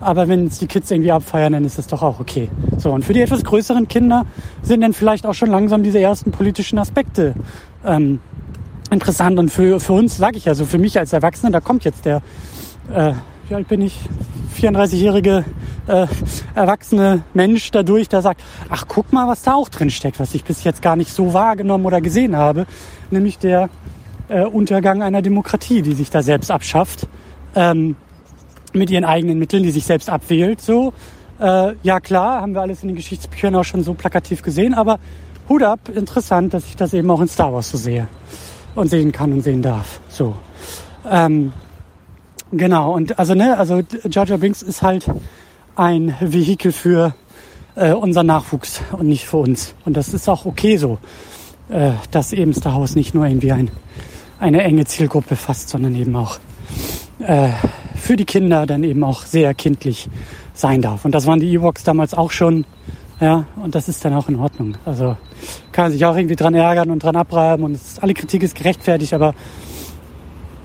Aber 0.00 0.28
wenn 0.28 0.48
es 0.48 0.58
die 0.58 0.66
Kids 0.66 0.90
irgendwie 0.90 1.12
abfeiern, 1.12 1.54
dann 1.54 1.64
ist 1.64 1.78
das 1.78 1.86
doch 1.86 2.02
auch 2.02 2.20
okay. 2.20 2.50
So, 2.76 2.92
und 2.92 3.02
für 3.02 3.14
die 3.14 3.22
etwas 3.22 3.42
größeren 3.42 3.88
Kinder 3.88 4.26
sind 4.62 4.82
dann 4.82 4.92
vielleicht 4.92 5.24
auch 5.24 5.34
schon 5.34 5.50
langsam 5.50 5.82
diese 5.82 5.98
ersten 5.98 6.30
politischen 6.30 6.78
Aspekte 6.78 7.34
ähm, 7.86 8.20
interessant. 8.90 9.38
Und 9.38 9.48
für, 9.48 9.80
für 9.80 9.94
uns, 9.94 10.18
sage 10.18 10.36
ich 10.36 10.44
ja 10.44 10.54
so, 10.54 10.66
für 10.66 10.78
mich 10.78 10.98
als 10.98 11.14
Erwachsener, 11.14 11.50
da 11.50 11.60
kommt 11.60 11.84
jetzt 11.84 12.04
der, 12.04 12.20
äh, 12.94 13.14
wie 13.48 13.54
alt 13.54 13.68
bin 13.68 13.82
ich, 13.82 13.98
34-jährige 14.58 15.44
äh, 15.86 16.06
erwachsene 16.54 17.24
Mensch 17.34 17.70
dadurch, 17.70 18.08
der 18.08 18.22
sagt, 18.22 18.42
ach 18.70 18.86
guck 18.88 19.12
mal, 19.12 19.28
was 19.28 19.42
da 19.42 19.54
auch 19.54 19.68
drin 19.68 19.90
steckt, 19.90 20.18
was 20.18 20.34
ich 20.34 20.44
bis 20.44 20.64
jetzt 20.64 20.80
gar 20.80 20.96
nicht 20.96 21.12
so 21.12 21.34
wahrgenommen 21.34 21.84
oder 21.84 22.00
gesehen 22.00 22.36
habe, 22.36 22.66
nämlich 23.10 23.38
der 23.38 23.68
äh, 24.28 24.44
Untergang 24.44 25.02
einer 25.02 25.20
Demokratie, 25.20 25.82
die 25.82 25.92
sich 25.92 26.10
da 26.10 26.22
selbst 26.22 26.50
abschafft, 26.50 27.06
ähm, 27.54 27.96
mit 28.72 28.90
ihren 28.90 29.04
eigenen 29.04 29.38
Mitteln, 29.38 29.62
die 29.62 29.70
sich 29.70 29.84
selbst 29.84 30.08
abwählt. 30.08 30.60
So, 30.60 30.94
äh, 31.38 31.74
ja 31.82 32.00
klar, 32.00 32.40
haben 32.40 32.54
wir 32.54 32.62
alles 32.62 32.82
in 32.82 32.88
den 32.88 32.96
Geschichtsbüchern 32.96 33.54
auch 33.54 33.64
schon 33.64 33.84
so 33.84 33.94
plakativ 33.94 34.42
gesehen, 34.42 34.74
aber 34.74 34.98
Hut 35.48 35.62
ab, 35.62 35.90
interessant, 35.94 36.54
dass 36.54 36.64
ich 36.64 36.76
das 36.76 36.94
eben 36.94 37.10
auch 37.10 37.20
in 37.20 37.28
Star 37.28 37.52
Wars 37.52 37.70
so 37.70 37.76
sehe 37.76 38.08
und 38.74 38.88
sehen 38.88 39.12
kann 39.12 39.32
und 39.32 39.42
sehen 39.42 39.60
darf. 39.60 40.00
So. 40.08 40.34
Ähm, 41.08 41.52
genau, 42.52 42.94
und 42.94 43.18
also 43.18 43.34
ne, 43.34 43.56
also 43.56 43.82
Jar 44.08 44.26
Jar 44.26 44.38
Binks 44.38 44.62
ist 44.62 44.82
halt 44.82 45.06
ein 45.76 46.14
Vehikel 46.20 46.72
für 46.72 47.14
äh, 47.74 47.92
unseren 47.92 48.26
Nachwuchs 48.26 48.80
und 48.92 49.08
nicht 49.08 49.26
für 49.26 49.38
uns. 49.38 49.74
Und 49.84 49.96
das 49.96 50.14
ist 50.14 50.28
auch 50.28 50.46
okay 50.46 50.76
so, 50.76 50.98
äh, 51.68 51.92
dass 52.10 52.32
eben 52.32 52.52
Star 52.52 52.84
nicht 52.94 53.14
nur 53.14 53.26
irgendwie 53.26 53.52
ein, 53.52 53.70
eine 54.38 54.62
enge 54.62 54.84
Zielgruppe 54.84 55.36
fasst, 55.36 55.70
sondern 55.70 55.94
eben 55.94 56.14
auch 56.16 56.38
äh, 57.18 57.48
für 57.94 58.16
die 58.16 58.24
Kinder 58.24 58.66
dann 58.66 58.84
eben 58.84 59.02
auch 59.04 59.22
sehr 59.22 59.54
kindlich 59.54 60.08
sein 60.52 60.82
darf. 60.82 61.04
Und 61.04 61.14
das 61.14 61.26
waren 61.26 61.40
die 61.40 61.52
Ewoks 61.52 61.84
damals 61.84 62.14
auch 62.14 62.30
schon. 62.30 62.64
Ja, 63.20 63.46
und 63.56 63.74
das 63.74 63.88
ist 63.88 64.04
dann 64.04 64.12
auch 64.12 64.28
in 64.28 64.36
Ordnung. 64.36 64.76
Also 64.84 65.16
kann 65.72 65.86
man 65.86 65.92
sich 65.92 66.04
auch 66.04 66.16
irgendwie 66.16 66.36
dran 66.36 66.54
ärgern 66.54 66.90
und 66.90 67.02
dran 67.02 67.16
abreiben 67.16 67.64
und 67.64 67.74
ist, 67.74 68.02
alle 68.02 68.12
Kritik 68.12 68.42
ist 68.42 68.56
gerechtfertigt, 68.56 69.14
aber 69.14 69.34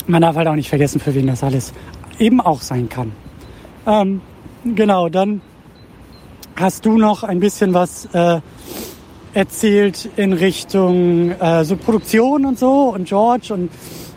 man 0.09 0.21
darf 0.21 0.35
halt 0.35 0.47
auch 0.47 0.55
nicht 0.55 0.69
vergessen, 0.69 0.99
für 0.99 1.13
wen 1.13 1.27
das 1.27 1.43
alles 1.43 1.71
eben 2.17 2.41
auch 2.41 2.61
sein 2.61 2.89
kann. 2.89 3.11
Ähm, 3.85 4.21
genau, 4.65 5.07
dann 5.07 5.41
hast 6.55 6.85
du 6.85 6.97
noch 6.97 7.23
ein 7.23 7.39
bisschen 7.39 7.73
was 7.73 8.05
äh, 8.13 8.41
erzählt 9.33 10.09
in 10.17 10.33
Richtung 10.33 11.31
äh, 11.31 11.63
so 11.63 11.77
Produktion 11.77 12.45
und 12.45 12.59
so 12.59 12.93
und 12.93 13.07
George 13.07 13.53
und 13.53 13.71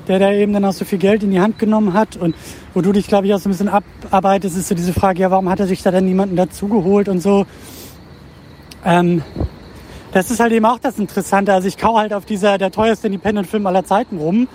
der 0.08 0.18
da 0.18 0.32
eben 0.32 0.52
dann 0.52 0.64
auch 0.64 0.72
so 0.72 0.84
viel 0.84 0.98
Geld 0.98 1.22
in 1.22 1.30
die 1.30 1.40
Hand 1.40 1.58
genommen 1.58 1.92
hat 1.92 2.16
und 2.16 2.34
wo 2.74 2.80
du 2.80 2.90
dich, 2.92 3.06
glaube 3.06 3.26
ich, 3.26 3.34
auch 3.34 3.38
so 3.38 3.48
ein 3.48 3.52
bisschen 3.52 3.68
abarbeitest, 3.68 4.56
ist 4.56 4.68
so 4.68 4.74
diese 4.74 4.94
Frage, 4.94 5.20
ja, 5.20 5.30
warum 5.30 5.48
hat 5.48 5.60
er 5.60 5.66
sich 5.66 5.82
da 5.82 5.90
dann 5.90 6.06
niemanden 6.06 6.36
dazugeholt 6.36 7.08
und 7.08 7.20
so. 7.20 7.46
Ähm, 8.84 9.22
das 10.12 10.30
ist 10.30 10.40
halt 10.40 10.52
eben 10.52 10.64
auch 10.64 10.78
das 10.78 10.98
Interessante. 10.98 11.52
Also 11.52 11.68
ich 11.68 11.76
kau 11.76 11.98
halt 11.98 12.12
auf 12.12 12.24
dieser, 12.24 12.58
der 12.58 12.70
teuerste 12.70 13.06
Independent-Film 13.06 13.66
aller 13.66 13.84
Zeiten 13.84 14.18
rum. 14.18 14.48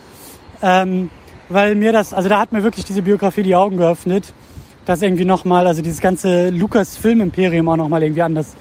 Ähm, 0.62 1.10
weil 1.50 1.76
mir 1.76 1.92
das, 1.92 2.14
also 2.14 2.30
da 2.30 2.40
hat 2.40 2.52
mir 2.52 2.64
wirklich 2.64 2.86
diese 2.86 3.02
Biografie 3.02 3.44
die 3.44 3.56
Augen 3.56 3.78
geöffnet, 3.78 4.34
dass 4.86 5.02
irgendwie 5.02 5.26
nochmal, 5.26 5.68
also 5.68 5.82
dieses 5.82 6.00
ganze 6.00 6.50
Lukas-Film-Imperium 6.50 7.68
auch 7.70 7.76
nochmal 7.76 8.04
irgendwie 8.04 8.22
anders 8.22 8.56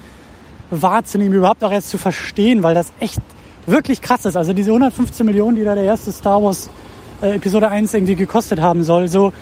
wahrzunehmen, 0.69 1.33
überhaupt 1.33 1.63
auch 1.63 1.71
erst 1.71 1.89
zu 1.89 1.97
verstehen, 1.97 2.63
weil 2.63 2.75
das 2.75 2.91
echt 2.99 3.21
wirklich 3.65 4.01
krass 4.01 4.25
ist. 4.25 4.35
Also 4.35 4.53
diese 4.53 4.71
115 4.71 5.25
Millionen, 5.25 5.55
die 5.55 5.63
da 5.63 5.75
der 5.75 5.85
erste 5.85 6.11
Star 6.11 6.43
Wars 6.43 6.69
äh, 7.21 7.35
Episode 7.35 7.69
1 7.69 7.93
irgendwie 7.93 8.15
gekostet 8.15 8.61
haben 8.61 8.83
soll, 8.83 9.07
so. 9.07 9.33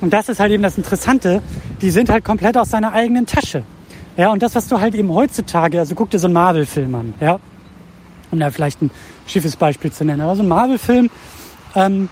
Und 0.00 0.12
das 0.12 0.28
ist 0.28 0.38
halt 0.38 0.52
eben 0.52 0.62
das 0.62 0.78
Interessante. 0.78 1.42
Die 1.80 1.90
sind 1.90 2.08
halt 2.08 2.24
komplett 2.24 2.56
aus 2.56 2.70
seiner 2.70 2.92
eigenen 2.92 3.26
Tasche. 3.26 3.64
Ja, 4.16 4.30
und 4.30 4.42
das, 4.42 4.54
was 4.54 4.68
du 4.68 4.80
halt 4.80 4.94
eben 4.94 5.12
heutzutage, 5.12 5.78
also 5.78 5.94
guck 5.94 6.10
dir 6.10 6.18
so 6.18 6.28
einen 6.28 6.34
Marvel-Film 6.34 6.94
an, 6.94 7.14
ja, 7.20 7.38
um 8.30 8.38
da 8.38 8.50
vielleicht 8.50 8.80
ein 8.82 8.90
schiefes 9.26 9.56
Beispiel 9.56 9.92
zu 9.92 10.04
nennen. 10.04 10.20
Aber 10.20 10.36
so 10.36 10.42
ein 10.42 10.48
Marvel-Film 10.48 11.10
ähm, 11.74 12.08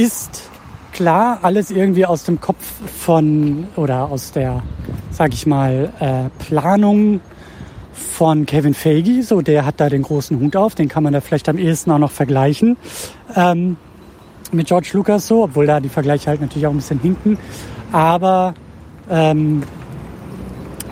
ist 0.00 0.48
klar 0.92 1.40
alles 1.42 1.70
irgendwie 1.70 2.06
aus 2.06 2.24
dem 2.24 2.40
Kopf 2.40 2.64
von 2.98 3.68
oder 3.76 4.10
aus 4.10 4.32
der, 4.32 4.62
sag 5.10 5.34
ich 5.34 5.46
mal, 5.46 5.92
äh, 6.00 6.30
Planung 6.42 7.20
von 7.92 8.46
Kevin 8.46 8.72
Feige. 8.72 9.22
So, 9.22 9.42
der 9.42 9.66
hat 9.66 9.78
da 9.78 9.90
den 9.90 10.00
großen 10.00 10.40
Hut 10.40 10.56
auf, 10.56 10.74
den 10.74 10.88
kann 10.88 11.02
man 11.02 11.12
da 11.12 11.20
vielleicht 11.20 11.50
am 11.50 11.58
ehesten 11.58 11.90
auch 11.90 11.98
noch 11.98 12.10
vergleichen. 12.10 12.78
Ähm, 13.36 13.76
mit 14.52 14.68
George 14.68 14.88
Lucas 14.94 15.26
so, 15.26 15.44
obwohl 15.44 15.66
da 15.66 15.80
die 15.80 15.90
Vergleiche 15.90 16.30
halt 16.30 16.40
natürlich 16.40 16.66
auch 16.66 16.72
ein 16.72 16.76
bisschen 16.76 17.00
hinken. 17.00 17.36
Aber 17.92 18.54
ähm, 19.10 19.62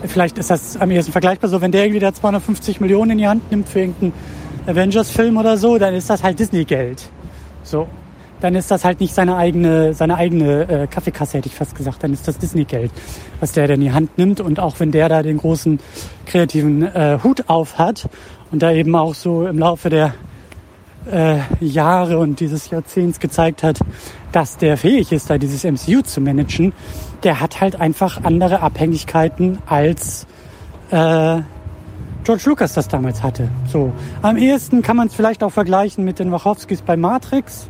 vielleicht 0.05 0.37
ist 0.37 0.51
das 0.51 0.77
am 0.77 0.91
ehesten 0.91 1.11
vergleichbar 1.11 1.49
so, 1.49 1.61
wenn 1.61 1.71
der 1.71 1.83
irgendwie 1.83 1.99
da 1.99 2.13
250 2.13 2.79
Millionen 2.79 3.11
in 3.11 3.17
die 3.17 3.27
Hand 3.27 3.49
nimmt 3.49 3.69
für 3.69 3.79
irgendeinen 3.79 4.13
Avengers-Film 4.67 5.35
oder 5.37 5.57
so, 5.57 5.79
dann 5.79 5.95
ist 5.95 6.11
das 6.11 6.21
halt 6.21 6.37
Disney-Geld. 6.37 7.09
So. 7.63 7.87
Dann 8.41 8.55
ist 8.55 8.71
das 8.71 8.85
halt 8.85 8.99
nicht 8.99 9.13
seine 9.13 9.35
eigene, 9.35 9.93
seine 9.93 10.15
eigene 10.15 10.69
äh, 10.69 10.87
Kaffeekasse, 10.87 11.37
hätte 11.37 11.47
ich 11.47 11.55
fast 11.55 11.75
gesagt. 11.75 12.03
Dann 12.03 12.13
ist 12.13 12.27
das 12.27 12.37
Disney-Geld, 12.37 12.91
was 13.39 13.51
der 13.51 13.67
da 13.67 13.73
in 13.73 13.81
die 13.81 13.91
Hand 13.91 14.17
nimmt. 14.17 14.39
Und 14.39 14.59
auch 14.59 14.79
wenn 14.79 14.91
der 14.91 15.09
da 15.09 15.23
den 15.23 15.37
großen 15.37 15.79
kreativen 16.25 16.83
äh, 16.83 17.19
Hut 17.23 17.49
auf 17.49 17.77
hat 17.77 18.09
und 18.51 18.61
da 18.61 18.71
eben 18.71 18.95
auch 18.95 19.15
so 19.15 19.45
im 19.45 19.59
Laufe 19.59 19.89
der 19.89 20.13
äh, 21.11 21.39
Jahre 21.59 22.17
und 22.17 22.39
dieses 22.39 22.69
Jahrzehnts 22.69 23.19
gezeigt 23.19 23.63
hat, 23.63 23.79
dass 24.31 24.57
der 24.57 24.77
fähig 24.77 25.11
ist, 25.11 25.29
da 25.29 25.37
dieses 25.37 25.63
MCU 25.63 26.01
zu 26.01 26.21
managen, 26.21 26.73
der 27.23 27.39
hat 27.39 27.61
halt 27.61 27.79
einfach 27.79 28.23
andere 28.23 28.61
Abhängigkeiten 28.61 29.59
als 29.65 30.27
äh, 30.91 31.41
George 32.23 32.43
Lucas 32.45 32.73
das 32.73 32.87
damals 32.87 33.23
hatte. 33.23 33.49
So. 33.71 33.91
Am 34.21 34.37
ehesten 34.37 34.81
kann 34.81 34.97
man 34.97 35.07
es 35.07 35.15
vielleicht 35.15 35.43
auch 35.43 35.51
vergleichen 35.51 36.03
mit 36.03 36.19
den 36.19 36.31
Wachowskis 36.31 36.81
bei 36.81 36.95
Matrix, 36.95 37.69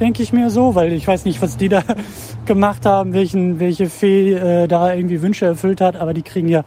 denke 0.00 0.22
ich 0.22 0.32
mir 0.32 0.50
so, 0.50 0.74
weil 0.74 0.92
ich 0.92 1.06
weiß 1.06 1.24
nicht, 1.24 1.40
was 1.42 1.56
die 1.56 1.68
da 1.68 1.82
gemacht 2.46 2.86
haben, 2.86 3.12
welchen, 3.12 3.60
welche 3.60 3.88
Fee 3.88 4.32
äh, 4.32 4.66
da 4.66 4.94
irgendwie 4.94 5.22
Wünsche 5.22 5.46
erfüllt 5.46 5.80
hat, 5.80 5.96
aber 5.96 6.14
die 6.14 6.22
kriegen 6.22 6.48
ja 6.48 6.64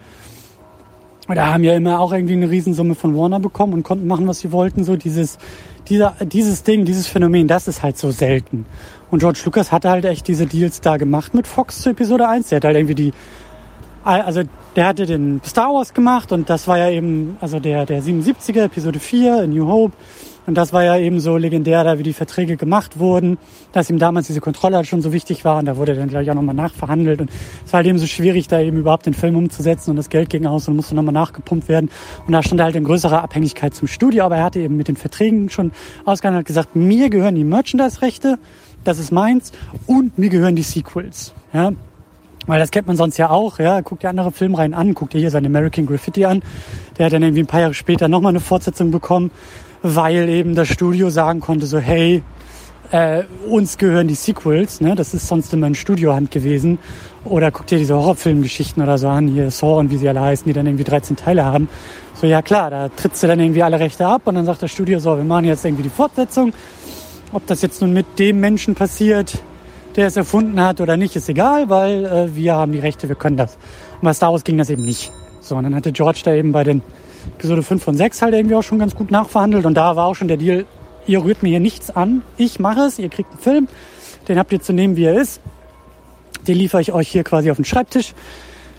oder 1.29 1.53
haben 1.53 1.63
ja 1.63 1.73
immer 1.73 1.99
auch 1.99 2.11
irgendwie 2.11 2.33
eine 2.33 2.49
Riesensumme 2.49 2.95
von 2.95 3.15
Warner 3.17 3.39
bekommen 3.39 3.73
und 3.73 3.83
konnten 3.83 4.07
machen, 4.07 4.27
was 4.27 4.39
sie 4.39 4.51
wollten. 4.51 4.83
So 4.83 4.97
dieses, 4.97 5.37
dieser, 5.87 6.15
dieses 6.21 6.63
Ding, 6.63 6.85
dieses 6.85 7.07
Phänomen, 7.07 7.47
das 7.47 7.67
ist 7.67 7.81
halt 7.81 7.97
so 7.97 8.11
selten. 8.11 8.65
Und 9.09 9.19
George 9.19 9.39
Lucas 9.45 9.71
hatte 9.71 9.89
halt 9.89 10.05
echt 10.05 10.27
diese 10.27 10.45
Deals 10.45 10.81
da 10.81 10.97
gemacht 10.97 11.33
mit 11.33 11.47
Fox 11.47 11.81
zu 11.81 11.91
Episode 11.91 12.27
1. 12.27 12.49
Der 12.49 12.57
hat 12.57 12.65
halt 12.65 12.75
irgendwie 12.75 12.95
die, 12.95 13.13
also 14.03 14.41
der 14.75 14.85
hatte 14.85 15.05
den 15.05 15.41
Star 15.45 15.73
Wars 15.73 15.93
gemacht 15.93 16.31
und 16.31 16.49
das 16.49 16.67
war 16.67 16.77
ja 16.77 16.89
eben, 16.89 17.37
also 17.39 17.59
der, 17.59 17.85
der 17.85 18.03
77er, 18.03 18.65
Episode 18.65 18.99
4, 18.99 19.47
New 19.47 19.67
Hope. 19.67 19.93
Und 20.45 20.55
das 20.55 20.73
war 20.73 20.83
ja 20.83 20.97
eben 20.97 21.19
so 21.19 21.37
legendär, 21.37 21.83
da 21.83 21.99
wie 21.99 22.03
die 22.03 22.13
Verträge 22.13 22.57
gemacht 22.57 22.99
wurden, 22.99 23.37
dass 23.71 23.89
ihm 23.89 23.97
damals 23.97 24.27
diese 24.27 24.41
Kontrolle 24.41 24.75
halt 24.75 24.87
schon 24.87 25.01
so 25.01 25.13
wichtig 25.13 25.45
war 25.45 25.57
und 25.57 25.65
da 25.65 25.77
wurde 25.77 25.95
dann 25.95 26.09
gleich 26.09 26.29
auch 26.29 26.35
nochmal 26.35 26.55
nachverhandelt 26.55 27.21
und 27.21 27.29
es 27.65 27.71
war 27.71 27.77
halt 27.77 27.87
eben 27.87 27.97
so 27.97 28.07
schwierig, 28.07 28.47
da 28.49 28.59
eben 28.59 28.77
überhaupt 28.77 29.05
den 29.05 29.13
Film 29.13 29.37
umzusetzen 29.37 29.91
und 29.91 29.95
das 29.95 30.09
Geld 30.09 30.29
ging 30.29 30.45
aus 30.45 30.67
und 30.67 30.75
musste 30.75 30.95
nochmal 30.95 31.13
nachgepumpt 31.13 31.69
werden 31.69 31.89
und 32.27 32.33
da 32.33 32.43
stand 32.43 32.59
er 32.59 32.65
halt 32.65 32.75
in 32.75 32.83
größerer 32.83 33.23
Abhängigkeit 33.23 33.73
zum 33.73 33.87
Studio, 33.87 34.25
aber 34.25 34.37
er 34.37 34.43
hatte 34.43 34.59
eben 34.59 34.75
mit 34.75 34.89
den 34.89 34.97
Verträgen 34.97 35.49
schon 35.49 35.71
ausgehandelt, 36.03 36.45
gesagt, 36.45 36.75
mir 36.75 37.09
gehören 37.09 37.35
die 37.35 37.45
Merchandise-Rechte, 37.45 38.37
das 38.83 38.99
ist 38.99 39.11
meins 39.11 39.53
und 39.87 40.17
mir 40.17 40.29
gehören 40.29 40.55
die 40.55 40.63
Sequels, 40.63 41.33
ja. 41.53 41.71
Weil 42.45 42.59
das 42.59 42.71
kennt 42.71 42.87
man 42.87 42.97
sonst 42.97 43.15
ja 43.15 43.29
auch, 43.29 43.57
ja. 43.59 43.81
Guck 43.81 44.01
dir 44.01 44.09
andere 44.09 44.33
Filmreihen 44.33 44.73
an, 44.73 44.95
guck 44.95 45.11
dir 45.11 45.19
hier 45.19 45.31
seine 45.31 45.47
American 45.47 45.85
Graffiti 45.85 46.25
an. 46.25 46.43
Der 46.97 47.05
hat 47.05 47.13
dann 47.13 47.23
irgendwie 47.23 47.43
ein 47.43 47.47
paar 47.47 47.61
Jahre 47.61 47.73
später 47.73 48.09
nochmal 48.09 48.31
eine 48.31 48.41
Fortsetzung 48.41 48.91
bekommen 48.91 49.31
weil 49.83 50.29
eben 50.29 50.55
das 50.55 50.69
Studio 50.69 51.09
sagen 51.09 51.41
konnte, 51.41 51.67
so 51.67 51.77
hey, 51.77 52.23
äh, 52.91 53.23
uns 53.47 53.77
gehören 53.77 54.07
die 54.07 54.15
Sequels, 54.15 54.81
ne? 54.81 54.95
das 54.95 55.13
ist 55.13 55.27
sonst 55.27 55.53
immer 55.53 55.67
in 55.67 55.75
Studiohand 55.75 56.31
gewesen. 56.31 56.79
Oder 57.25 57.51
guck 57.51 57.67
dir 57.67 57.77
diese 57.77 57.95
Horrorfilmgeschichten 57.95 58.81
oder 58.83 58.97
so 58.97 59.07
an, 59.07 59.27
hier 59.27 59.49
Saw 59.51 59.79
und 59.79 59.91
wie 59.91 59.97
sie 59.97 60.09
alle 60.09 60.21
heißen, 60.21 60.45
die 60.45 60.53
dann 60.53 60.65
irgendwie 60.65 60.83
13 60.83 61.15
Teile 61.15 61.45
haben. 61.45 61.69
So, 62.13 62.27
ja 62.27 62.41
klar, 62.41 62.69
da 62.69 62.89
trittst 62.89 63.23
du 63.23 63.27
dann 63.27 63.39
irgendwie 63.39 63.63
alle 63.63 63.79
Rechte 63.79 64.05
ab 64.05 64.23
und 64.25 64.35
dann 64.35 64.45
sagt 64.45 64.61
das 64.61 64.71
Studio 64.71 64.99
so, 64.99 65.17
wir 65.17 65.23
machen 65.23 65.45
jetzt 65.45 65.63
irgendwie 65.65 65.83
die 65.83 65.89
Fortsetzung. 65.89 66.53
Ob 67.31 67.47
das 67.47 67.61
jetzt 67.61 67.81
nun 67.81 67.93
mit 67.93 68.19
dem 68.19 68.39
Menschen 68.39 68.75
passiert, 68.75 69.39
der 69.95 70.07
es 70.07 70.17
erfunden 70.17 70.61
hat 70.61 70.81
oder 70.81 70.97
nicht, 70.97 71.15
ist 71.15 71.29
egal, 71.29 71.69
weil 71.69 72.05
äh, 72.05 72.35
wir 72.35 72.55
haben 72.55 72.71
die 72.71 72.79
Rechte, 72.79 73.09
wir 73.09 73.15
können 73.15 73.37
das. 73.37 73.57
Und 74.01 74.13
Star 74.13 74.31
Wars 74.31 74.43
ging 74.43 74.57
das 74.57 74.69
eben 74.69 74.83
nicht. 74.83 75.11
So, 75.39 75.55
und 75.55 75.63
dann 75.63 75.75
hatte 75.75 75.91
George 75.91 76.21
da 76.23 76.33
eben 76.33 76.51
bei 76.51 76.63
den 76.63 76.81
Episode 77.37 77.63
5 77.63 77.83
von 77.83 77.97
6 77.97 78.21
halt 78.21 78.33
irgendwie 78.33 78.55
auch 78.55 78.63
schon 78.63 78.79
ganz 78.79 78.95
gut 78.95 79.11
nachverhandelt. 79.11 79.65
Und 79.65 79.75
da 79.75 79.95
war 79.95 80.07
auch 80.07 80.15
schon 80.15 80.27
der 80.27 80.37
Deal, 80.37 80.65
ihr 81.07 81.23
rührt 81.23 81.43
mir 81.43 81.49
hier 81.49 81.59
nichts 81.59 81.89
an. 81.89 82.21
Ich 82.37 82.59
mache 82.59 82.81
es, 82.81 82.99
ihr 82.99 83.09
kriegt 83.09 83.31
einen 83.31 83.39
Film, 83.39 83.67
den 84.27 84.39
habt 84.39 84.51
ihr 84.51 84.61
zu 84.61 84.73
nehmen, 84.73 84.95
wie 84.95 85.05
er 85.05 85.19
ist. 85.19 85.41
Den 86.47 86.57
liefere 86.57 86.81
ich 86.81 86.91
euch 86.91 87.09
hier 87.09 87.23
quasi 87.23 87.51
auf 87.51 87.57
den 87.57 87.65
Schreibtisch. 87.65 88.13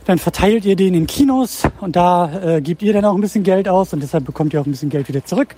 Dann 0.07 0.19
verteilt 0.19 0.67
ihr 0.67 0.77
den 0.77 0.95
in 0.95 1.07
Kinos 1.07 1.63
und 1.81 1.97
da 1.97 2.57
äh, 2.57 2.61
gebt 2.61 2.83
ihr 2.83 2.93
dann 2.93 3.07
auch 3.07 3.15
ein 3.15 3.21
bisschen 3.23 3.43
Geld 3.43 3.69
aus 3.69 3.93
und 3.95 4.03
deshalb 4.03 4.27
bekommt 4.27 4.53
ihr 4.53 4.61
auch 4.61 4.67
ein 4.67 4.71
bisschen 4.71 4.91
Geld 4.91 5.09
wieder 5.09 5.25
zurück. 5.25 5.55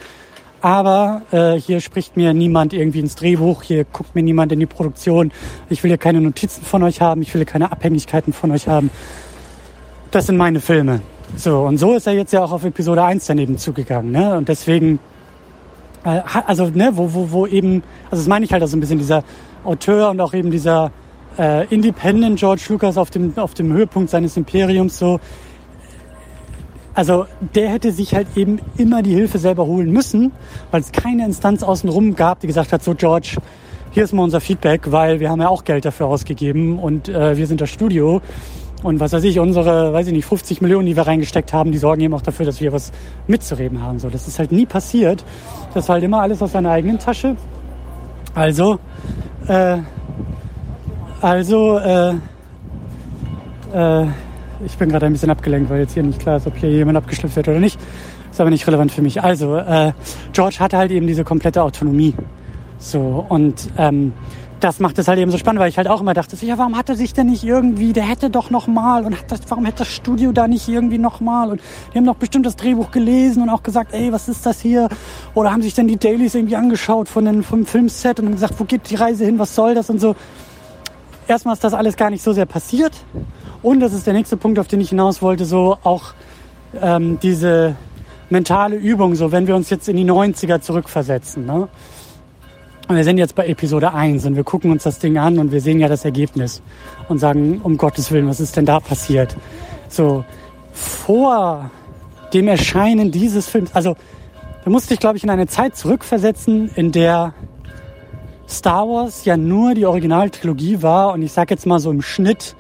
Aber 0.61 1.23
äh, 1.33 1.55
hier 1.61 1.81
spricht 1.81 2.17
mir 2.17 2.33
niemand 2.33 2.73
irgendwie 2.73 3.01
ins 3.01 3.17
Drehbuch, 3.17 3.63
hier 3.63 3.85
guckt 3.85 4.15
mir 4.15 4.23
niemand 4.23 4.53
in 4.53 4.61
die 4.61 4.67
Produktion. 4.67 5.33
Ich 5.69 5.83
will 5.83 5.91
hier 5.91 5.99
keine 5.99 6.21
Notizen 6.21 6.65
von 6.65 6.83
euch 6.83 7.01
haben, 7.01 7.23
ich 7.23 7.35
will 7.35 7.41
hier 7.41 7.47
keine 7.47 7.73
Abhängigkeiten 7.73 8.33
von 8.33 8.53
euch 8.53 8.69
haben. 8.69 8.91
Das 10.13 10.27
sind 10.27 10.37
meine 10.37 10.61
Filme. 10.61 11.01
So, 11.35 11.63
und 11.63 11.79
so 11.79 11.95
ist 11.95 12.07
er 12.07 12.15
jetzt 12.15 12.33
ja 12.33 12.45
auch 12.45 12.53
auf 12.53 12.65
Episode 12.65 13.03
1 13.03 13.27
daneben 13.27 13.59
zugegangen. 13.59 14.13
Ne? 14.13 14.37
Und 14.37 14.49
deswegen, 14.49 15.01
äh, 16.05 16.21
also, 16.47 16.67
ne, 16.67 16.93
wo, 16.95 17.13
wo, 17.13 17.31
wo 17.31 17.47
eben, 17.47 17.83
also 18.11 18.23
das 18.23 18.29
meine 18.29 18.45
ich 18.45 18.53
halt 18.53 18.63
auch 18.63 18.69
so 18.69 18.77
ein 18.77 18.81
bisschen, 18.81 18.99
dieser 18.99 19.25
Auteur 19.65 20.11
und 20.11 20.21
auch 20.21 20.33
eben 20.33 20.51
dieser 20.51 20.93
äh, 21.39 21.67
Independent 21.67 22.39
George 22.39 22.63
Lucas 22.69 22.97
auf 22.97 23.11
dem, 23.11 23.37
auf 23.37 23.55
dem 23.55 23.73
Höhepunkt 23.73 24.11
seines 24.11 24.37
Imperiums 24.37 24.99
so. 24.99 25.21
Also 26.95 27.27
der 27.55 27.69
hätte 27.69 27.93
sich 27.93 28.15
halt 28.15 28.29
eben 28.37 28.59
immer 28.79 29.03
die 29.03 29.15
Hilfe 29.15 29.39
selber 29.39 29.67
holen 29.67 29.93
müssen, 29.93 30.33
weil 30.71 30.81
es 30.81 30.93
keine 30.93 31.27
Instanz 31.27 31.63
außenrum 31.63 32.17
gab, 32.17 32.41
die 32.41 32.47
gesagt 32.47 32.73
hat, 32.73 32.83
so 32.83 32.95
George, 32.95 33.37
hier 33.91 34.05
ist 34.05 34.15
mal 34.15 34.23
unser 34.23 34.41
Feedback, 34.41 34.91
weil 34.91 35.21
wir 35.21 35.29
haben 35.29 35.43
ja 35.43 35.49
auch 35.49 35.65
Geld 35.65 35.85
dafür 35.85 36.07
ausgegeben 36.07 36.79
und 36.79 37.11
äh, 37.11 37.37
wir 37.37 37.47
sind 37.47 37.61
das 37.61 37.69
Studio 37.69 38.23
und 38.87 39.01
was 39.01 39.13
weiß 39.13 39.25
ich, 39.25 39.41
unsere, 39.41 39.93
weiß 39.93 40.07
ich 40.07 40.13
nicht, 40.13 40.27
50 40.27 40.61
Millionen, 40.61 40.87
die 40.87 40.95
wir 40.95 41.05
reingesteckt 41.05 41.53
haben, 41.53 41.73
die 41.73 41.79
sorgen 41.79 42.03
eben 42.03 42.15
auch 42.15 42.23
dafür, 42.23 42.47
dass 42.47 42.61
wir 42.61 42.73
was 42.73 42.93
mitzureden 43.27 43.83
haben. 43.83 43.99
So, 43.99 44.11
das 44.11 44.29
ist 44.29 44.39
halt 44.39 44.53
nie 44.53 44.65
passiert. 44.65 45.25
Das 45.75 45.89
war 45.89 45.95
halt 45.95 46.05
immer 46.05 46.23
alles 46.23 46.41
aus 46.41 46.53
seiner 46.53 46.71
eigenen 46.71 47.01
Tasche. 47.01 47.35
Also, 48.33 48.79
äh, 49.49 49.79
also, 51.21 51.79
äh, 51.79 52.15
äh, 53.75 54.07
ich 54.65 54.77
bin 54.79 54.89
gerade 54.89 55.07
ein 55.07 55.13
bisschen 55.13 55.31
abgelenkt, 55.31 55.69
weil 55.69 55.81
jetzt 55.81 55.95
hier 55.95 56.05
nicht 56.05 56.21
klar 56.21 56.37
ist, 56.37 56.47
ob 56.47 56.57
hier 56.57 56.71
jemand 56.71 56.97
abgeschlüpft 56.97 57.35
wird 57.35 57.49
oder 57.49 57.59
nicht. 57.59 57.81
Ist 58.31 58.41
aber 58.41 58.51
nicht 58.51 58.69
relevant 58.69 58.93
für 58.93 59.03
mich. 59.03 59.21
Also, 59.21 59.57
äh, 59.57 59.95
George 60.33 60.59
hatte 60.61 60.77
halt 60.79 60.93
eben 60.93 61.09
diese 61.09 61.25
komplette 61.25 61.61
Autonomie. 61.61 62.15
So, 62.79 63.27
und 63.29 63.69
ähm, 63.79 64.13
das 64.61 64.81
macht 64.81 64.99
es 64.99 65.09
halt 65.09 65.19
eben 65.19 65.31
so 65.31 65.39
spannend, 65.39 65.61
weil 65.61 65.69
ich 65.69 65.77
halt 65.77 65.89
auch 65.89 66.01
immer 66.01 66.15
dachte, 66.15 66.37
ja, 66.45 66.57
warum 66.57 66.77
hat 66.77 66.89
er 66.89 66.97
sich 66.97 67.13
denn 67.13 67.27
nicht 67.27 67.45
irgendwie, 67.45 67.93
der 67.93 68.05
hätte 68.05 68.31
doch 68.31 68.51
noch 68.51 68.67
mal 68.67 69.05
und 69.05 69.17
das, 69.29 69.41
warum 69.49 69.65
hätte 69.65 69.79
das 69.79 69.89
Studio 69.89 70.33
da 70.33 70.49
nicht 70.49 70.69
irgendwie 70.69 70.99
noch 70.99 71.21
mal 71.21 71.51
und 71.51 71.61
die 71.93 71.99
haben 71.99 72.07
doch 72.07 72.17
bestimmt 72.17 72.47
das 72.47 72.57
Drehbuch 72.57 72.91
gelesen 72.91 73.43
und 73.43 73.51
auch 73.51 73.63
gesagt, 73.63 73.93
ey, 73.93 74.13
was 74.13 74.29
ist 74.29 74.47
das 74.47 74.61
hier? 74.61 74.89
Oder 75.35 75.53
haben 75.53 75.63
sich 75.63 75.75
denn 75.75 75.89
die 75.89 75.99
Dailies 75.99 76.35
irgendwie 76.35 76.57
angeschaut 76.57 77.09
von 77.09 77.25
den, 77.25 77.43
vom 77.43 77.67
Filmset 77.67 78.19
und 78.21 78.33
gesagt, 78.33 78.55
wo 78.59 78.65
geht 78.65 78.89
die 78.91 78.95
Reise 78.95 79.25
hin, 79.25 79.39
was 79.39 79.55
soll 79.55 79.75
das 79.75 79.91
und 79.91 80.01
so. 80.01 80.17
Erstmal 81.29 81.55
ist 81.55 81.65
das 81.65 81.75
alles 81.75 81.97
gar 81.97 82.11
nicht 82.11 82.23
so 82.23 82.33
sehr 82.33 82.47
passiert 82.47 82.93
Und 83.63 83.81
das 83.81 83.93
ist 83.93 84.07
der 84.07 84.15
nächste 84.15 84.37
Punkt, 84.37 84.59
auf 84.59 84.69
den 84.69 84.81
ich 84.81 84.91
hinaus 84.91 85.23
wollte, 85.23 85.45
so 85.45 85.77
auch 85.83 86.15
ähm, 86.81 87.19
diese 87.21 87.75
mentale 88.31 88.77
Übung, 88.77 89.15
so 89.17 89.33
wenn 89.33 89.47
wir 89.47 89.57
uns 89.57 89.71
jetzt 89.71 89.89
in 89.89 89.97
die 89.97 90.05
90er 90.05 90.61
zurückversetzen. 90.61 91.45
Ne? 91.47 91.69
Und 92.89 92.95
wir 92.95 93.03
sind 93.03 93.19
jetzt 93.19 93.35
bei 93.35 93.49
Episode 93.49 93.93
1 93.93 94.27
und 94.27 94.37
wir 94.37 94.45
gucken 94.45 94.71
uns 94.71 94.85
das 94.85 95.01
Ding 95.01 95.19
an 95.19 95.39
und 95.41 95.51
wir 95.51 95.61
sehen 95.61 95.81
ja 95.81 95.89
das 95.89 96.05
Ergebnis 96.05 96.63
und 97.09 97.19
sagen, 97.19 97.61
um 97.65 97.77
Gottes 97.79 98.13
Willen, 98.13 98.29
was 98.29 98.39
ist 98.39 98.57
denn 98.57 98.65
da 98.65 98.79
passiert? 98.79 99.37
So, 99.89 100.25
vor 100.73 101.71
dem 102.33 102.47
Erscheinen 102.47 103.11
dieses 103.11 103.49
Films, 103.49 103.75
also 103.75 103.97
du 104.65 104.71
musst 104.71 104.89
dich, 104.91 105.01
glaube 105.01 105.17
ich, 105.17 105.25
in 105.25 105.31
eine 105.31 105.49
Zeit 105.49 105.77
zurückversetzen, 105.77 106.71
in 106.77 106.93
der 106.93 107.35
Star 108.49 108.89
Wars 108.89 109.25
ja 109.25 109.37
nur 109.37 109.75
die 109.75 109.85
Originaltrilogie 109.85 110.81
war 110.81 111.13
und 111.13 111.23
ich 111.23 111.33
sag 111.33 111.51
jetzt 111.51 111.67
mal 111.67 111.81
so 111.81 111.91
im 111.91 112.03
Schnitt, 112.03 112.55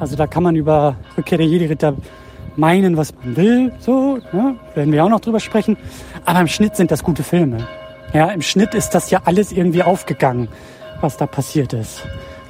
also 0.00 0.16
da 0.16 0.26
kann 0.26 0.42
man 0.42 0.56
über 0.56 0.96
Rückkehr 1.16 1.38
der 1.38 1.46
Jedi-Ritter 1.46 1.94
meinen, 2.56 2.96
was 2.96 3.14
man 3.22 3.36
will, 3.36 3.72
so, 3.78 4.18
ne? 4.32 4.56
werden 4.74 4.92
wir 4.92 5.04
auch 5.04 5.08
noch 5.08 5.20
drüber 5.20 5.38
sprechen, 5.38 5.76
aber 6.24 6.40
im 6.40 6.48
Schnitt 6.48 6.74
sind 6.74 6.90
das 6.90 7.04
gute 7.04 7.22
Filme. 7.22 7.68
Ja, 8.12 8.30
im 8.30 8.42
Schnitt 8.42 8.74
ist 8.74 8.90
das 8.90 9.10
ja 9.10 9.22
alles 9.24 9.52
irgendwie 9.52 9.82
aufgegangen, 9.82 10.48
was 11.00 11.16
da 11.16 11.26
passiert 11.26 11.72
ist. 11.72 12.02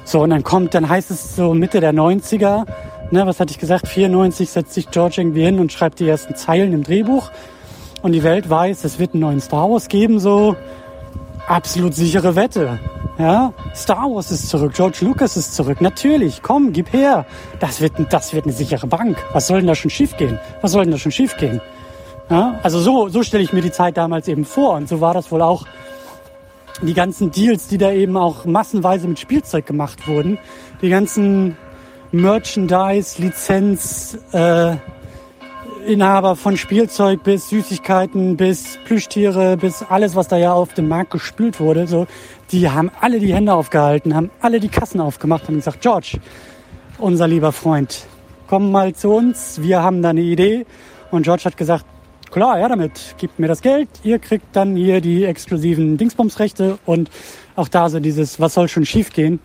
So, 0.03 0.21
und 0.21 0.31
dann 0.31 0.43
kommt, 0.43 0.73
dann 0.73 0.89
heißt 0.89 1.11
es 1.11 1.35
so 1.35 1.53
Mitte 1.53 1.79
der 1.79 1.93
90er, 1.93 2.65
ne, 3.11 3.25
was 3.27 3.39
hatte 3.39 3.51
ich 3.51 3.59
gesagt, 3.59 3.87
94 3.87 4.49
setzt 4.49 4.73
sich 4.73 4.89
George 4.89 5.21
irgendwie 5.21 5.43
hin 5.43 5.59
und 5.59 5.71
schreibt 5.71 5.99
die 5.99 6.09
ersten 6.09 6.35
Zeilen 6.35 6.73
im 6.73 6.83
Drehbuch. 6.83 7.29
Und 8.01 8.13
die 8.13 8.23
Welt 8.23 8.49
weiß, 8.49 8.83
es 8.83 8.97
wird 8.97 9.13
einen 9.13 9.21
neuen 9.21 9.41
Star 9.41 9.69
Wars 9.69 9.87
geben, 9.87 10.19
so 10.19 10.55
absolut 11.47 11.93
sichere 11.93 12.35
Wette. 12.35 12.79
Ja, 13.19 13.53
Star 13.75 14.09
Wars 14.09 14.31
ist 14.31 14.49
zurück, 14.49 14.73
George 14.73 14.99
Lucas 15.01 15.37
ist 15.37 15.53
zurück. 15.53 15.81
Natürlich, 15.81 16.41
komm, 16.41 16.73
gib 16.73 16.91
her. 16.91 17.25
Das 17.59 17.81
wird, 17.81 17.93
das 18.09 18.33
wird 18.33 18.45
eine 18.45 18.53
sichere 18.53 18.87
Bank. 18.87 19.23
Was 19.33 19.45
soll 19.45 19.59
denn 19.59 19.67
da 19.67 19.75
schon 19.75 19.91
schiefgehen? 19.91 20.39
Was 20.61 20.71
soll 20.71 20.85
denn 20.85 20.91
da 20.91 20.97
schon 20.97 21.11
schiefgehen? 21.11 21.61
Ja, 22.31 22.57
also 22.63 22.79
so, 22.79 23.09
so 23.09 23.23
stelle 23.23 23.43
ich 23.43 23.51
mir 23.51 23.61
die 23.61 23.73
Zeit 23.73 23.97
damals 23.97 24.29
eben 24.29 24.45
vor. 24.45 24.75
Und 24.75 24.87
so 24.87 25.01
war 25.01 25.13
das 25.13 25.33
wohl 25.33 25.41
auch 25.41 25.65
die 26.81 26.93
ganzen 26.93 27.29
Deals, 27.29 27.67
die 27.67 27.77
da 27.77 27.91
eben 27.91 28.15
auch 28.15 28.45
massenweise 28.45 29.09
mit 29.09 29.19
Spielzeug 29.19 29.65
gemacht 29.65 30.07
wurden. 30.07 30.39
Die 30.81 30.89
ganzen 30.89 31.57
Merchandise, 32.13 33.21
Lizenz, 33.21 34.17
äh, 34.31 34.77
Inhaber 35.85 36.37
von 36.37 36.55
Spielzeug 36.55 37.21
bis 37.21 37.49
Süßigkeiten 37.49 38.37
bis 38.37 38.77
Plüschtiere 38.85 39.57
bis 39.57 39.83
alles, 39.83 40.15
was 40.15 40.29
da 40.29 40.37
ja 40.37 40.53
auf 40.53 40.73
dem 40.73 40.87
Markt 40.87 41.11
gespült 41.11 41.59
wurde, 41.59 41.87
so, 41.87 42.05
die 42.51 42.69
haben 42.69 42.91
alle 43.01 43.19
die 43.19 43.33
Hände 43.33 43.53
aufgehalten, 43.53 44.15
haben 44.15 44.29
alle 44.41 44.59
die 44.59 44.69
Kassen 44.69 45.01
aufgemacht 45.01 45.49
und 45.49 45.55
gesagt, 45.55 45.81
George, 45.81 46.19
unser 46.99 47.27
lieber 47.27 47.51
Freund, 47.51 48.05
komm 48.47 48.71
mal 48.71 48.93
zu 48.93 49.09
uns, 49.09 49.61
wir 49.63 49.81
haben 49.81 50.01
da 50.01 50.09
eine 50.09 50.21
Idee. 50.21 50.65
Und 51.09 51.23
George 51.23 51.43
hat 51.45 51.57
gesagt, 51.57 51.85
klar, 52.31 52.59
ja 52.59 52.67
damit, 52.67 53.15
gebt 53.19 53.39
mir 53.39 53.47
das 53.47 53.61
Geld, 53.61 53.89
ihr 54.03 54.17
kriegt 54.19 54.45
dann 54.53 54.75
hier 54.75 55.01
die 55.01 55.25
exklusiven 55.25 55.97
Dingsbumsrechte 55.97 56.79
und 56.85 57.09
auch 57.55 57.67
da 57.67 57.89
so 57.89 57.99
dieses, 57.99 58.39
was 58.39 58.53
soll 58.53 58.67
schon 58.67 58.85
schiefgehen. 58.85 59.39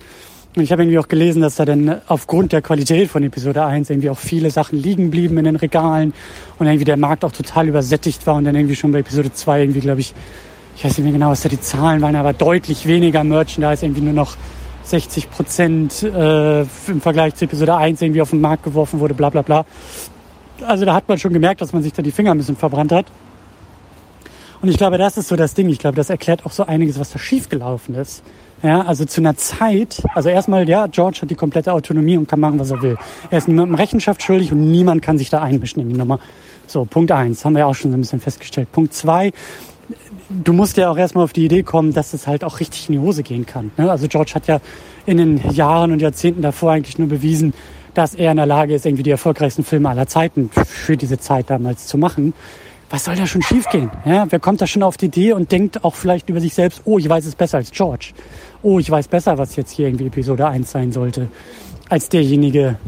Und 0.57 0.63
ich 0.63 0.73
habe 0.73 0.83
irgendwie 0.83 0.99
auch 0.99 1.09
gelesen, 1.09 1.43
dass 1.43 1.57
da 1.57 1.67
dann 1.67 2.01
aufgrund 2.07 2.53
der 2.53 2.63
Qualität 2.63 3.11
von 3.11 3.23
Episode 3.23 3.67
1 3.67 3.91
irgendwie 3.91 4.09
auch 4.09 4.19
viele 4.19 4.51
Sachen 4.51 4.79
liegen 4.79 5.11
blieben 5.11 5.37
in 5.37 5.45
den 5.45 5.57
Regalen 5.57 6.15
und 6.59 6.67
irgendwie 6.67 6.87
der 6.87 6.97
Markt 6.97 7.27
auch 7.27 7.33
total 7.33 7.69
übersättigt 7.69 8.27
war 8.27 8.37
und 8.37 8.45
dann 8.45 8.55
irgendwie 8.55 8.77
schon 8.77 8.91
bei 8.91 9.01
Episode 9.01 9.31
2 9.31 9.61
irgendwie, 9.61 9.81
glaube 9.81 10.01
ich, 10.01 10.15
ich 10.75 10.85
weiß 10.85 10.97
nicht 10.97 11.05
mehr 11.05 11.13
genau, 11.13 11.31
was 11.31 11.43
da 11.43 11.51
die 11.51 11.61
Zahlen 11.61 12.01
waren, 12.01 12.17
aber 12.17 12.33
deutlich 12.33 12.87
weniger 12.87 13.23
Merchandise, 13.23 13.85
irgendwie 13.85 14.01
nur 14.01 14.15
noch 14.15 14.37
60 14.85 15.31
Prozent 15.31 16.03
äh, 16.03 16.61
im 16.63 17.01
Vergleich 17.01 17.35
zu 17.35 17.45
Episode 17.45 17.77
1 17.77 18.01
irgendwie 18.01 18.23
auf 18.23 18.31
den 18.31 18.41
Markt 18.41 18.63
geworfen 18.63 19.01
wurde, 19.01 19.13
bla 19.13 19.29
bla 19.29 19.43
bla 19.43 19.67
also 20.65 20.85
da 20.85 20.95
hat 20.95 21.09
man 21.09 21.19
schon 21.19 21.33
gemerkt, 21.33 21.61
dass 21.61 21.73
man 21.73 21.83
sich 21.83 21.93
da 21.93 22.03
die 22.03 22.13
Finger 22.13 22.33
ein 22.33 22.39
bisschen 22.39 22.57
verbrannt 22.57 22.93
hat. 22.93 23.07
Und 24.63 24.69
ich 24.69 24.79
glaube, 24.79 24.99
das 24.99 25.17
ist 25.17 25.29
so 25.29 25.37
das 25.37 25.55
Ding. 25.55 25.69
Ich 25.69 25.79
glaube, 25.79 25.97
das 25.97 26.11
erklärt 26.11 26.47
auch 26.47 26.53
so 26.53 26.65
einiges, 26.65 26.99
was 26.99 27.11
da 27.11 27.19
schiefgelaufen 27.19 27.95
ist. 27.95 28.23
Ja, 28.63 28.83
also 28.83 29.05
zu 29.05 29.21
einer 29.21 29.37
Zeit, 29.37 30.03
also 30.15 30.31
erstmal, 30.31 30.67
ja, 30.67 30.87
George 30.87 31.19
hat 31.23 31.31
die 31.31 31.35
komplette 31.35 31.73
Autonomie 31.73 32.17
und 32.17 32.27
kann 32.27 32.41
machen, 32.41 32.59
was 32.59 32.71
er 32.71 32.81
will. 32.81 32.97
Er 33.31 33.39
ist 33.39 33.49
niemandem 33.49 33.75
Rechenschaft 33.75 34.23
schuldig 34.23 34.51
und 34.51 34.71
niemand 34.71 35.03
kann 35.03 35.19
sich 35.19 35.29
da 35.29 35.43
einmischen 35.43 35.83
in 35.83 35.91
die 35.91 35.97
Nummer. 35.97 36.21
So, 36.67 36.87
Punkt 36.87 37.13
eins, 37.13 37.45
haben 37.45 37.53
wir 37.53 37.61
ja 37.61 37.67
auch 37.67 37.75
schon 37.75 37.91
so 37.91 37.99
ein 37.99 38.01
bisschen 38.01 38.21
festgestellt. 38.21 38.73
Punkt 38.73 38.95
zwei, 38.95 39.33
du 40.31 40.53
musst 40.55 40.79
ja 40.79 40.91
auch 40.91 40.97
erstmal 40.97 41.25
auf 41.25 41.35
die 41.35 41.45
Idee 41.45 41.63
kommen, 41.63 41.93
dass 41.93 42.15
es 42.15 42.27
halt 42.27 42.45
auch 42.45 42.59
richtig 42.59 42.89
in 42.89 42.95
die 42.95 42.99
Hose 42.99 43.23
gehen 43.23 43.45
kann. 43.45 43.73
Ne? 43.77 43.91
Also 43.91 44.09
George 44.09 44.33
hat 44.35 44.47
ja 44.47 44.61
in 45.05 45.19
den 45.19 45.51
Jahren 45.53 45.93
und 45.93 46.01
Jahrzehnten 46.01 46.41
davor 46.43 46.73
eigentlich 46.73 46.99
nur 46.99 47.09
bewiesen, 47.09 47.53
dass 47.97 48.15
er 48.15 48.31
in 48.31 48.37
der 48.37 48.47
Lage 48.47 48.75
ist, 48.75 48.85
irgendwie 48.85 49.03
die 49.03 49.11
erfolgreichsten 49.11 49.65
Filme 49.65 49.89
aller 49.89 50.07
Zeiten 50.07 50.51
für 50.51 50.99
diese 50.99 51.19
Zeit 51.19 51.49
damals 51.49 51.87
zu 51.87 51.97
machen. 51.97 52.35
Was 52.91 53.05
soll 53.05 53.17
da 53.17 53.27
schon 53.27 53.43
schiefgehen? 53.43 53.91
Ja, 54.05 54.27
wer 54.29 54.39
kommt 54.39 54.61
da 54.61 54.67
schon 54.67 54.83
auf 54.83 54.99
die 54.99 55.07
Idee 55.07 55.33
und 55.33 55.51
denkt 55.51 55.83
auch 55.83 55.95
vielleicht 55.95 56.29
über 56.29 56.41
sich 56.41 56.55
selbst, 56.55 56.83
oh, 56.85 56.99
ich 56.99 57.09
weiß 57.09 57.25
es 57.25 57.35
besser 57.35 57.57
als 57.57 57.71
George. 57.71 58.13
Oh, 58.63 58.79
ich 58.79 58.91
weiß 58.91 59.09
besser, 59.09 59.39
was 59.39 59.57
jetzt 59.57 59.73
hier 59.73 59.89
irgendwie 59.89 60.07
Episode 60.07 60.47
1 60.47 60.71
sein 60.71 60.93
sollte, 60.93 61.29
als 61.89 62.11
derjenige, 62.11 62.79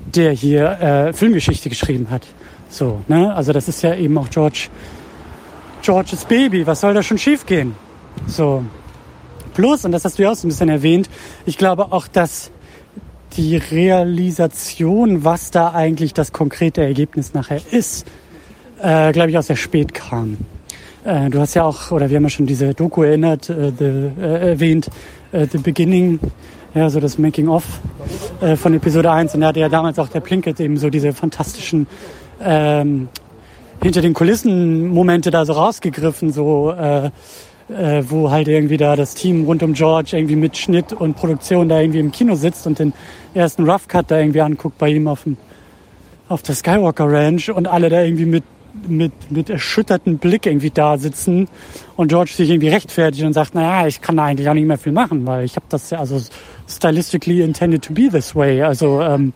der 0.00 0.32
hier 0.32 0.70
äh, 0.80 1.12
Filmgeschichte 1.14 1.70
geschrieben 1.70 2.08
hat. 2.10 2.26
So, 2.68 3.00
ne? 3.08 3.34
Also 3.34 3.52
das 3.52 3.68
ist 3.68 3.82
ja 3.82 3.94
eben 3.94 4.18
auch 4.18 4.28
George, 4.28 4.68
Georges 5.80 6.26
Baby. 6.26 6.66
Was 6.66 6.82
soll 6.82 6.92
da 6.92 7.02
schon 7.02 7.18
schiefgehen? 7.18 7.74
So. 8.26 8.62
Plus, 9.54 9.84
und 9.86 9.92
das 9.92 10.04
hast 10.04 10.18
du 10.18 10.24
ja 10.24 10.30
auch 10.30 10.36
so 10.36 10.46
ein 10.46 10.50
bisschen 10.50 10.68
erwähnt, 10.68 11.08
ich 11.46 11.56
glaube 11.56 11.90
auch, 11.90 12.06
dass 12.06 12.50
die 13.36 13.56
Realisation, 13.56 15.24
was 15.24 15.50
da 15.50 15.72
eigentlich 15.72 16.14
das 16.14 16.32
konkrete 16.32 16.82
Ergebnis 16.82 17.34
nachher 17.34 17.60
ist, 17.70 18.06
äh, 18.80 19.12
glaube 19.12 19.30
ich, 19.30 19.38
auch 19.38 19.42
sehr 19.42 19.56
spät 19.56 19.94
kam. 19.94 20.38
Äh, 21.04 21.30
du 21.30 21.40
hast 21.40 21.54
ja 21.54 21.64
auch, 21.64 21.90
oder 21.90 22.10
wir 22.10 22.16
haben 22.16 22.24
ja 22.24 22.30
schon 22.30 22.46
diese 22.46 22.74
Doku 22.74 23.02
erinnert, 23.02 23.48
äh, 23.50 23.72
the, 23.76 23.84
äh, 24.20 24.50
erwähnt, 24.50 24.90
äh, 25.32 25.46
The 25.50 25.58
Beginning, 25.58 26.20
ja, 26.74 26.90
so 26.90 27.00
das 27.00 27.18
Making-of 27.18 27.64
äh, 28.40 28.56
von 28.56 28.74
Episode 28.74 29.10
1. 29.10 29.34
Und 29.34 29.40
da 29.40 29.48
hatte 29.48 29.60
ja 29.60 29.68
damals 29.68 29.98
auch 29.98 30.08
der 30.08 30.20
Plinkett 30.20 30.60
eben 30.60 30.76
so 30.76 30.90
diese 30.90 31.12
fantastischen 31.12 31.86
ähm, 32.42 33.08
hinter 33.82 34.02
den 34.02 34.14
Kulissen 34.14 34.88
Momente 34.88 35.30
da 35.30 35.44
so 35.44 35.52
rausgegriffen, 35.52 36.32
so 36.32 36.72
äh, 37.68 38.02
wo 38.08 38.30
halt 38.30 38.48
irgendwie 38.48 38.76
da 38.76 38.96
das 38.96 39.14
Team 39.14 39.44
rund 39.44 39.62
um 39.62 39.72
George 39.74 40.16
irgendwie 40.16 40.36
mit 40.36 40.56
Schnitt 40.56 40.92
und 40.92 41.14
Produktion 41.14 41.68
da 41.68 41.80
irgendwie 41.80 42.00
im 42.00 42.12
Kino 42.12 42.34
sitzt 42.34 42.66
und 42.66 42.78
den 42.78 42.92
ersten 43.34 43.68
Rough 43.68 43.88
Cut 43.88 44.10
da 44.10 44.18
irgendwie 44.18 44.40
anguckt 44.40 44.78
bei 44.78 44.88
ihm 44.88 45.08
auf, 45.08 45.24
dem, 45.24 45.36
auf 46.28 46.42
der 46.42 46.54
Skywalker 46.54 47.10
Ranch 47.10 47.50
und 47.50 47.66
alle 47.66 47.88
da 47.88 48.02
irgendwie 48.02 48.24
mit, 48.24 48.44
mit, 48.86 49.12
mit 49.30 49.50
erschüttertem 49.50 50.18
Blick 50.18 50.46
irgendwie 50.46 50.70
da 50.70 50.98
sitzen 50.98 51.48
und 51.96 52.08
George 52.08 52.32
sich 52.34 52.48
irgendwie 52.50 52.68
rechtfertigt 52.68 53.24
und 53.24 53.32
sagt, 53.32 53.54
naja, 53.54 53.86
ich 53.86 54.00
kann 54.00 54.16
da 54.16 54.24
eigentlich 54.24 54.48
auch 54.48 54.54
nicht 54.54 54.66
mehr 54.66 54.78
viel 54.78 54.92
machen, 54.92 55.26
weil 55.26 55.44
ich 55.44 55.56
habe 55.56 55.66
das 55.68 55.90
ja 55.90 55.98
also 55.98 56.20
stylistically 56.68 57.42
intended 57.42 57.84
to 57.84 57.92
be 57.92 58.08
this 58.10 58.34
way. 58.34 58.62
Also 58.62 59.00
ähm, 59.02 59.32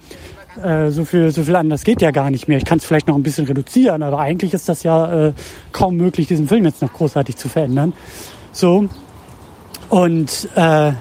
äh, 0.63 0.91
so 0.91 1.05
viel, 1.05 1.31
so 1.31 1.43
viel 1.45 1.57
anders 1.57 1.85
geht 1.85 2.03
ja 2.03 2.11
gar 2.11 2.31
nicht 2.31 2.49
mehr. 2.49 2.59
Ich 2.59 2.65
kann 2.65 2.79
es 2.79 2.85
vielleicht 2.85 3.09
noch 3.09 3.17
ein 3.17 3.23
bisschen 3.23 3.47
reduzieren, 3.47 4.03
aber 4.03 4.19
eigentlich 4.19 4.55
ist 4.55 4.69
das 4.69 4.83
ja 4.83 5.29
äh, 5.29 5.33
kaum 5.73 5.97
möglich, 5.97 6.27
diesen 6.27 6.49
Film 6.49 6.65
jetzt 6.65 6.83
noch 6.83 6.93
großartig 6.93 7.37
zu 7.37 7.49
verändern. 7.49 7.93
So. 8.53 8.89
Und 9.89 10.49
äh, 10.55 10.93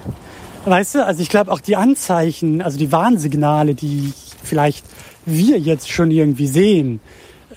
weißt 0.64 0.94
du, 0.96 1.06
also 1.06 1.22
ich 1.22 1.28
glaube 1.28 1.50
auch 1.50 1.60
die 1.60 1.76
Anzeichen, 1.76 2.62
also 2.62 2.78
die 2.78 2.92
Warnsignale, 2.92 3.74
die 3.74 4.12
vielleicht 4.42 4.84
wir 5.24 5.58
jetzt 5.58 5.90
schon 5.90 6.10
irgendwie 6.10 6.46
sehen, 6.46 7.00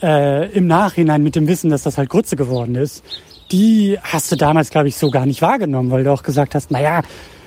äh, 0.02 0.52
im 0.52 0.68
Nachhinein 0.68 1.24
mit 1.24 1.36
dem 1.36 1.48
Wissen, 1.48 1.70
dass 1.70 1.84
das 1.84 1.98
halt 1.98 2.10
Grütze 2.10 2.36
geworden 2.36 2.76
ist, 2.76 3.04
die 3.52 3.98
hast 4.02 4.32
du 4.32 4.36
damals, 4.36 4.70
glaube 4.70 4.88
ich, 4.88 4.98
so 4.98 5.12
gar 5.12 5.26
nicht 5.26 5.42
wahrgenommen, 5.42 5.92
weil 5.92 6.04
du 6.04 6.12
auch 6.12 6.24
gesagt 6.24 6.56
hast, 6.56 6.72
naja, 6.72 7.02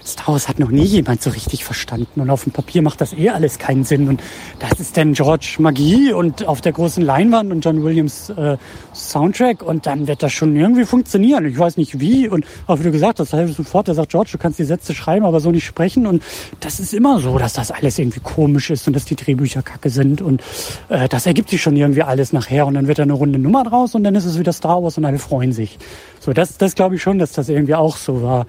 Star 0.09 0.29
Wars 0.29 0.49
hat 0.49 0.59
noch 0.59 0.71
nie 0.71 0.85
jemand 0.85 1.23
so 1.23 1.31
richtig 1.31 1.65
verstanden. 1.65 2.21
Und 2.21 2.31
auf 2.31 2.45
dem 2.45 2.53
Papier 2.53 2.83
macht 2.83 3.01
das 3.01 3.13
eh 3.13 3.31
alles 3.31 3.59
keinen 3.59 3.85
Sinn. 3.85 4.09
Und 4.09 4.23
das 4.59 4.81
ist 4.81 4.97
dann 4.97 5.13
George 5.13 5.57
Magie 5.59 6.13
und 6.13 6.47
auf 6.47 6.61
der 6.61 6.73
großen 6.73 7.03
Leinwand 7.03 7.53
und 7.53 7.65
John 7.65 7.83
Williams 7.83 8.31
äh, 8.31 8.57
Soundtrack. 8.95 9.63
Und 9.63 9.87
dann 9.87 10.07
wird 10.07 10.23
das 10.23 10.33
schon 10.33 10.57
irgendwie 10.57 10.85
funktionieren. 10.85 11.47
Ich 11.47 11.59
weiß 11.59 11.77
nicht 11.77 12.01
wie. 12.01 12.29
Und 12.29 12.45
auch 12.67 12.79
wie 12.79 12.85
du 12.85 12.93
gesagt 12.93 13.21
hast, 13.21 13.33
halt 13.33 13.55
sofort, 13.55 13.89
der 13.89 13.95
sagt 13.95 14.11
George, 14.11 14.31
du 14.33 14.39
kannst 14.39 14.59
die 14.59 14.65
Sätze 14.65 14.95
schreiben, 14.95 15.25
aber 15.25 15.41
so 15.41 15.51
nicht 15.51 15.67
sprechen. 15.67 16.07
Und 16.07 16.23
das 16.61 16.81
ist 16.81 16.95
immer 16.95 17.21
so, 17.21 17.39
dass 17.39 17.53
das 17.53 17.71
alles 17.71 17.99
irgendwie 17.99 18.21
komisch 18.21 18.71
ist 18.71 18.87
und 18.87 18.95
dass 18.95 19.05
die 19.05 19.17
Drehbücher 19.17 19.63
kacke 19.63 19.91
sind. 19.91 20.23
Und 20.23 20.43
äh, 20.89 21.09
das 21.09 21.27
ergibt 21.27 21.51
sich 21.51 21.63
schon 21.63 21.77
irgendwie 21.77 22.03
alles 22.03 22.33
nachher. 22.33 22.67
Und 22.67 22.75
dann 22.75 22.89
wird 22.89 22.99
da 22.99 23.03
eine 23.03 23.13
runde 23.13 23.39
Nummer 23.39 23.65
draus 23.65 23.95
und 23.95 24.05
dann 24.05 24.15
ist 24.15 24.25
es 24.25 24.39
wieder 24.39 24.53
Star 24.53 24.83
Wars 24.83 24.99
und 24.99 25.05
alle 25.05 25.19
freuen 25.19 25.53
sich. 25.53 25.79
So, 26.21 26.33
das, 26.33 26.59
das 26.59 26.75
glaube 26.75 26.97
ich 26.97 27.03
schon, 27.03 27.19
dass 27.19 27.33
das 27.33 27.49
irgendwie 27.49 27.75
auch 27.75 27.97
so 27.97 28.23
war 28.23 28.47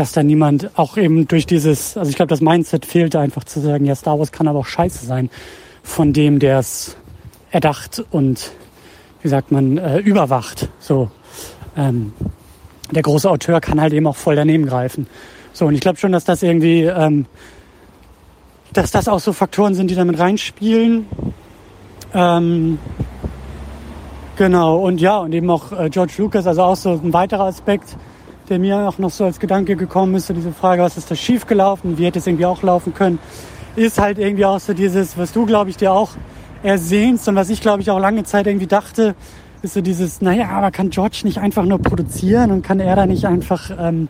dass 0.00 0.12
da 0.12 0.22
niemand 0.22 0.70
auch 0.78 0.96
eben 0.96 1.28
durch 1.28 1.44
dieses, 1.44 1.94
also 1.98 2.08
ich 2.08 2.16
glaube, 2.16 2.30
das 2.30 2.40
Mindset 2.40 2.86
fehlte 2.86 3.20
einfach 3.20 3.44
zu 3.44 3.60
sagen, 3.60 3.84
ja, 3.84 3.94
Star 3.94 4.18
Wars 4.18 4.32
kann 4.32 4.48
aber 4.48 4.60
auch 4.60 4.66
scheiße 4.66 5.04
sein 5.04 5.28
von 5.82 6.14
dem, 6.14 6.38
der 6.38 6.58
es 6.58 6.96
erdacht 7.50 8.02
und, 8.10 8.50
wie 9.20 9.28
sagt 9.28 9.52
man, 9.52 9.76
äh, 9.76 9.98
überwacht. 9.98 10.70
So, 10.78 11.10
ähm, 11.76 12.14
der 12.90 13.02
große 13.02 13.28
Auteur 13.28 13.60
kann 13.60 13.78
halt 13.78 13.92
eben 13.92 14.06
auch 14.06 14.16
voll 14.16 14.36
daneben 14.36 14.64
greifen. 14.64 15.06
So, 15.52 15.66
und 15.66 15.74
ich 15.74 15.82
glaube 15.82 15.98
schon, 15.98 16.12
dass 16.12 16.24
das 16.24 16.42
irgendwie, 16.42 16.84
ähm, 16.84 17.26
dass 18.72 18.92
das 18.92 19.06
auch 19.06 19.20
so 19.20 19.34
Faktoren 19.34 19.74
sind, 19.74 19.90
die 19.90 19.96
damit 19.96 20.18
reinspielen. 20.18 21.04
Ähm, 22.14 22.78
genau, 24.36 24.78
und 24.78 24.98
ja, 24.98 25.18
und 25.18 25.34
eben 25.34 25.50
auch 25.50 25.72
äh, 25.72 25.90
George 25.90 26.14
Lucas, 26.16 26.46
also 26.46 26.62
auch 26.62 26.76
so 26.76 26.92
ein 26.92 27.12
weiterer 27.12 27.44
Aspekt, 27.44 27.98
der 28.50 28.58
mir 28.58 28.88
auch 28.88 28.98
noch 28.98 29.10
so 29.10 29.24
als 29.24 29.38
Gedanke 29.38 29.76
gekommen 29.76 30.16
ist, 30.16 30.26
so 30.26 30.34
diese 30.34 30.52
Frage, 30.52 30.82
was 30.82 30.96
ist 30.96 31.10
da 31.10 31.14
schiefgelaufen, 31.14 31.96
wie 31.98 32.04
hätte 32.04 32.18
es 32.18 32.26
irgendwie 32.26 32.46
auch 32.46 32.62
laufen 32.62 32.92
können, 32.92 33.20
ist 33.76 34.00
halt 34.00 34.18
irgendwie 34.18 34.44
auch 34.44 34.58
so 34.58 34.74
dieses, 34.74 35.16
was 35.16 35.32
du, 35.32 35.46
glaube 35.46 35.70
ich, 35.70 35.76
dir 35.76 35.92
auch 35.92 36.10
ersehnst 36.62 37.28
und 37.28 37.36
was 37.36 37.48
ich, 37.48 37.60
glaube 37.60 37.80
ich, 37.80 37.90
auch 37.90 38.00
lange 38.00 38.24
Zeit 38.24 38.46
irgendwie 38.46 38.66
dachte, 38.66 39.14
ist 39.62 39.74
so 39.74 39.80
dieses, 39.80 40.20
naja, 40.20 40.48
aber 40.50 40.70
kann 40.70 40.90
George 40.90 41.20
nicht 41.24 41.38
einfach 41.38 41.64
nur 41.64 41.78
produzieren 41.78 42.50
und 42.50 42.62
kann 42.62 42.80
er 42.80 42.96
da 42.96 43.06
nicht 43.06 43.26
einfach 43.26 43.70
ähm, 43.78 44.08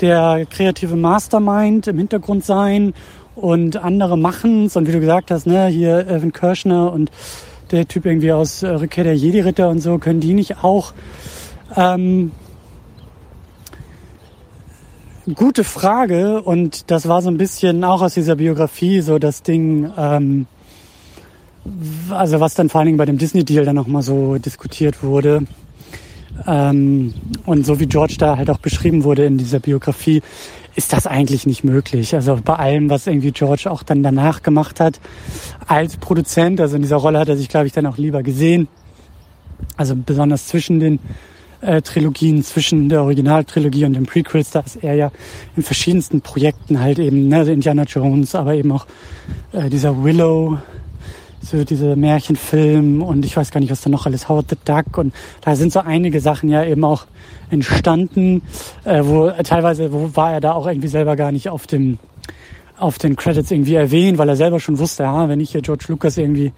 der 0.00 0.46
kreative 0.48 0.96
Mastermind 0.96 1.88
im 1.88 1.98
Hintergrund 1.98 2.44
sein 2.44 2.94
und 3.34 3.76
andere 3.76 4.16
machen's? 4.16 4.76
Und 4.76 4.86
wie 4.86 4.92
du 4.92 5.00
gesagt 5.00 5.30
hast, 5.30 5.46
ne, 5.46 5.66
hier 5.66 6.06
Evan 6.06 6.32
Kirschner 6.32 6.92
und 6.92 7.10
der 7.70 7.88
Typ 7.88 8.06
irgendwie 8.06 8.32
aus 8.32 8.62
äh, 8.62 8.68
Rückkehr 8.68 9.04
der 9.04 9.16
Jedi-Ritter 9.16 9.68
und 9.68 9.80
so, 9.80 9.98
können 9.98 10.20
die 10.20 10.34
nicht 10.34 10.62
auch 10.62 10.92
ähm, 11.76 12.32
gute 15.34 15.64
Frage 15.64 16.42
und 16.42 16.90
das 16.90 17.08
war 17.08 17.22
so 17.22 17.28
ein 17.28 17.38
bisschen 17.38 17.84
auch 17.84 18.02
aus 18.02 18.14
dieser 18.14 18.36
Biografie 18.36 19.00
so 19.00 19.18
das 19.18 19.42
Ding, 19.42 19.90
ähm, 19.96 20.46
also 22.10 22.40
was 22.40 22.54
dann 22.54 22.68
vor 22.68 22.80
allen 22.80 22.86
Dingen 22.86 22.98
bei 22.98 23.06
dem 23.06 23.18
Disney-Deal 23.18 23.64
dann 23.64 23.76
nochmal 23.76 24.02
so 24.02 24.38
diskutiert 24.38 25.02
wurde. 25.02 25.42
Ähm, 26.46 27.14
und 27.44 27.66
so 27.66 27.80
wie 27.80 27.86
George 27.86 28.16
da 28.18 28.36
halt 28.36 28.50
auch 28.50 28.58
beschrieben 28.58 29.04
wurde 29.04 29.24
in 29.26 29.36
dieser 29.36 29.60
Biografie, 29.60 30.22
ist 30.74 30.92
das 30.92 31.06
eigentlich 31.06 31.46
nicht 31.46 31.64
möglich. 31.64 32.14
Also 32.14 32.38
bei 32.42 32.54
allem, 32.54 32.88
was 32.88 33.06
irgendwie 33.06 33.32
George 33.32 33.70
auch 33.70 33.82
dann 33.82 34.02
danach 34.02 34.42
gemacht 34.42 34.80
hat 34.80 35.00
als 35.66 35.96
Produzent, 35.96 36.60
also 36.60 36.76
in 36.76 36.82
dieser 36.82 36.96
Rolle 36.96 37.18
hat 37.18 37.28
er 37.28 37.36
sich, 37.36 37.48
glaube 37.48 37.66
ich, 37.66 37.72
dann 37.72 37.86
auch 37.86 37.98
lieber 37.98 38.22
gesehen. 38.22 38.68
Also 39.76 39.94
besonders 39.94 40.46
zwischen 40.46 40.80
den 40.80 40.98
äh, 41.60 41.82
Trilogien, 41.82 42.42
zwischen 42.42 42.88
der 42.88 43.02
Originaltrilogie 43.02 43.84
und 43.84 43.94
den 43.94 44.06
Prequels, 44.06 44.50
da 44.50 44.60
ist 44.60 44.76
er 44.76 44.94
ja 44.94 45.12
in 45.56 45.62
verschiedensten 45.62 46.20
Projekten 46.20 46.80
halt 46.80 46.98
eben, 46.98 47.28
ne, 47.28 47.38
also 47.38 47.52
Indiana 47.52 47.84
Jones, 47.84 48.34
aber 48.34 48.54
eben 48.54 48.72
auch 48.72 48.86
äh, 49.52 49.68
dieser 49.68 50.02
Willow, 50.02 50.58
so 51.42 51.64
diese 51.64 51.96
Märchenfilm 51.96 53.02
und 53.02 53.24
ich 53.24 53.36
weiß 53.36 53.50
gar 53.50 53.60
nicht, 53.60 53.70
was 53.70 53.80
da 53.80 53.90
noch 53.90 54.06
alles, 54.06 54.28
Howard 54.28 54.50
the 54.50 54.56
Duck 54.64 54.98
und 54.98 55.14
da 55.40 55.56
sind 55.56 55.72
so 55.72 55.80
einige 55.80 56.20
Sachen 56.20 56.50
ja 56.50 56.64
eben 56.64 56.84
auch 56.84 57.06
entstanden, 57.50 58.42
äh, 58.84 59.02
wo 59.04 59.28
äh, 59.28 59.42
teilweise 59.42 59.92
wo 59.92 60.10
war 60.14 60.32
er 60.32 60.40
da 60.40 60.52
auch 60.52 60.66
irgendwie 60.66 60.88
selber 60.88 61.16
gar 61.16 61.32
nicht 61.32 61.48
auf 61.48 61.66
dem 61.66 61.98
auf 62.78 62.96
den 62.96 63.14
Credits 63.14 63.50
irgendwie 63.50 63.74
erwähnt, 63.74 64.16
weil 64.16 64.28
er 64.28 64.36
selber 64.36 64.58
schon 64.58 64.78
wusste, 64.78 65.02
ja, 65.02 65.28
wenn 65.28 65.40
ich 65.40 65.52
hier 65.52 65.60
George 65.60 65.84
Lucas 65.88 66.16
irgendwie 66.16 66.52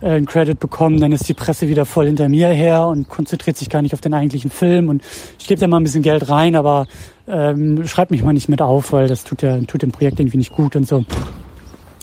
äh, 0.00 0.06
einen 0.10 0.26
Credit 0.26 0.58
bekomme, 0.58 0.98
dann 0.98 1.12
ist 1.12 1.28
die 1.28 1.34
Presse 1.34 1.68
wieder 1.68 1.84
voll 1.84 2.06
hinter 2.06 2.28
mir 2.28 2.48
her 2.48 2.86
und 2.86 3.08
konzentriert 3.08 3.56
sich 3.56 3.68
gar 3.68 3.82
nicht 3.82 3.94
auf 3.94 4.00
den 4.00 4.14
eigentlichen 4.14 4.50
Film 4.50 4.88
und 4.88 5.02
ich 5.38 5.46
gebe 5.46 5.60
da 5.60 5.66
mal 5.66 5.78
ein 5.78 5.84
bisschen 5.84 6.02
Geld 6.02 6.28
rein, 6.28 6.56
aber 6.56 6.86
ähm, 7.26 7.86
schreibt 7.86 8.10
mich 8.10 8.22
mal 8.22 8.32
nicht 8.32 8.48
mit 8.48 8.62
auf, 8.62 8.92
weil 8.92 9.08
das 9.08 9.24
tut 9.24 9.42
ja 9.42 9.58
tut 9.60 9.82
dem 9.82 9.92
Projekt 9.92 10.20
irgendwie 10.20 10.38
nicht 10.38 10.52
gut 10.52 10.76
und 10.76 10.86
so. 10.86 11.04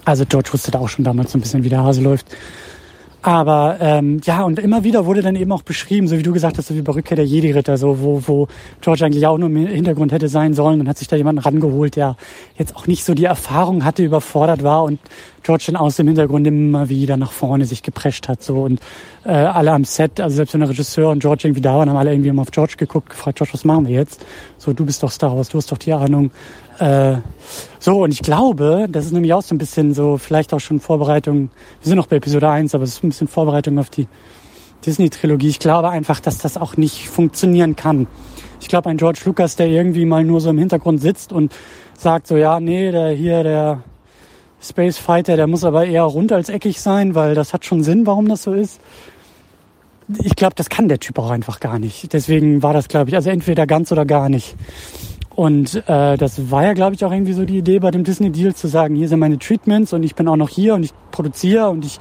Also 0.06 0.24
George 0.28 0.50
wusste 0.54 0.72
da 0.72 0.80
auch 0.80 0.90
schon 0.90 1.04
damals 1.04 1.32
so 1.32 1.38
ein 1.38 1.42
bisschen, 1.42 1.64
wie 1.64 1.70
der 1.70 1.84
Hase 1.84 2.02
läuft. 2.02 2.28
Aber 3.26 3.78
ähm, 3.82 4.22
ja, 4.24 4.44
und 4.44 4.60
immer 4.60 4.84
wieder 4.84 5.08
wurde 5.08 5.24
dann 5.24 5.36
eben 5.36 5.52
auch 5.52 5.64
beschrieben, 5.64 6.08
so 6.08 6.16
wie 6.16 6.22
du 6.22 6.32
gesagt 6.32 6.60
hast, 6.60 6.68
so 6.68 6.76
wie 6.76 6.84
bei 6.84 6.94
Rückkehr 6.94 7.18
der 7.18 7.26
Jedi-Ritter, 7.26 7.76
so 7.76 8.00
wo, 8.00 8.22
wo 8.28 8.48
George 8.82 9.04
eigentlich 9.04 9.26
auch 9.26 9.40
nur 9.40 9.50
im 9.50 9.66
Hintergrund 9.66 10.12
hätte 10.12 10.28
sein 10.28 10.54
sollen 10.54 10.80
und 10.80 10.88
hat 10.88 11.00
sich 11.00 11.08
da 11.08 11.16
jemanden 11.16 11.42
rangeholt, 11.42 11.96
der 11.96 12.18
jetzt 12.56 12.76
auch 12.76 12.86
nicht 12.86 13.04
so 13.04 13.16
die 13.16 13.26
Erfahrung 13.26 13.84
hatte, 13.84 14.04
überfordert 14.04 14.62
war 14.62 14.84
und 14.84 15.00
George 15.46 15.72
aus 15.76 15.98
dem 15.98 16.08
Hintergrund 16.08 16.48
immer 16.48 16.90
wieder 16.90 17.18
nach 17.18 17.32
vorne 17.32 17.66
sich 17.66 17.84
geprescht 17.84 18.28
hat. 18.28 18.42
so 18.42 18.64
Und 18.64 18.80
äh, 19.24 19.30
alle 19.30 19.72
am 19.72 19.86
Set, 19.86 20.20
also 20.20 20.36
selbst 20.36 20.54
wenn 20.54 20.62
der 20.62 20.70
Regisseur 20.70 21.12
und 21.12 21.20
George 21.20 21.44
irgendwie 21.48 21.62
da 21.62 21.76
waren, 21.76 21.88
haben 21.88 21.98
alle 21.98 22.12
irgendwie 22.12 22.30
immer 22.30 22.42
auf 22.42 22.52
George 22.52 22.74
geguckt, 22.78 23.12
gefragt, 23.12 23.38
George, 23.38 23.54
was 23.54 23.64
machen 23.64 23.88
wir 23.88 23.94
jetzt? 23.94 24.26
So, 24.58 24.74
du 24.74 24.86
bist 24.86 25.04
doch 25.04 25.12
Star 25.12 25.36
Wars, 25.36 25.50
du 25.50 25.60
hast 25.60 25.72
doch 25.72 25.78
die 25.78 25.94
Ahnung. 25.94 26.32
Äh, 26.80 27.18
so, 27.80 28.04
und 28.04 28.12
ich 28.12 28.24
glaube, 28.24 28.88
das 28.90 29.06
ist 29.06 29.12
nämlich 29.12 29.34
auch 29.34 29.44
so 29.44 29.54
ein 29.54 29.60
bisschen 29.60 29.94
so, 29.94 30.18
vielleicht 30.18 30.52
auch 30.52 30.60
schon 30.60 30.80
Vorbereitung, 30.80 31.52
wir 31.82 31.88
sind 31.88 31.98
noch 31.98 32.08
bei 32.08 32.16
Episode 32.16 32.50
1, 32.50 32.74
aber 32.74 32.84
es 32.84 32.94
ist 32.94 33.04
ein 33.04 33.10
bisschen 33.10 33.28
Vorbereitung 33.28 33.78
auf 33.78 33.92
die 33.92 34.08
Disney-Trilogie. 34.84 35.50
Ich 35.50 35.60
glaube 35.60 35.90
einfach, 35.90 36.20
dass 36.20 36.40
das 36.40 36.58
auch 36.58 36.76
nicht 36.76 37.08
funktionieren 37.08 37.76
kann. 37.76 38.08
Ich 38.62 38.68
glaube, 38.68 38.90
ein 38.90 38.98
George 38.98 39.20
Lucas, 39.26 39.56
der 39.56 39.68
irgendwie 39.68 40.06
mal 40.06 40.24
nur 40.24 40.42
so 40.42 40.50
im 40.50 40.58
Hintergrund 40.58 41.02
sitzt 41.02 41.32
und 41.32 41.54
sagt 41.96 42.26
so, 42.26 42.36
ja, 42.36 42.60
nee, 42.60 42.92
der 42.92 43.10
hier, 43.12 43.44
der 43.44 43.84
Space 44.70 44.98
Fighter, 44.98 45.36
der 45.36 45.48
muss 45.48 45.64
aber 45.64 45.86
eher 45.86 46.04
rund 46.04 46.32
als 46.32 46.50
eckig 46.50 46.82
sein, 46.82 47.16
weil 47.16 47.36
das 47.36 47.54
hat 47.54 47.66
schon 47.66 47.84
Sinn, 47.84 48.06
warum 48.06 48.28
das 48.28 48.44
so 48.44 48.54
ist. 48.54 48.80
Ich 50.20 50.36
glaube, 50.36 50.54
das 50.56 50.70
kann 50.70 50.88
der 50.88 51.00
Typ 51.00 51.18
auch 51.18 51.32
einfach 51.32 51.60
gar 51.60 51.80
nicht. 51.80 52.14
Deswegen 52.14 52.62
war 52.62 52.74
das, 52.74 52.88
glaube 52.88 53.10
ich, 53.10 53.16
also 53.16 53.30
entweder 53.30 53.66
ganz 53.66 53.92
oder 53.92 54.06
gar 54.06 54.30
nicht. 54.30 54.56
Und 55.36 55.76
äh, 55.88 56.16
das 56.18 56.50
war 56.50 56.64
ja, 56.64 56.74
glaube 56.74 56.96
ich, 56.96 57.04
auch 57.04 57.12
irgendwie 57.12 57.34
so 57.34 57.44
die 57.44 57.58
Idee 57.58 57.80
bei 57.80 57.92
dem 57.92 58.04
Disney-Deal 58.04 58.56
zu 58.56 58.68
sagen, 58.68 58.96
hier 58.96 59.10
sind 59.10 59.20
meine 59.20 59.38
Treatments 59.38 59.92
und 59.92 60.04
ich 60.04 60.16
bin 60.16 60.28
auch 60.28 60.38
noch 60.38 60.50
hier 60.50 60.76
und 60.76 60.84
ich 60.84 60.92
produziere 61.12 61.70
und 61.70 61.84
ich 61.84 62.00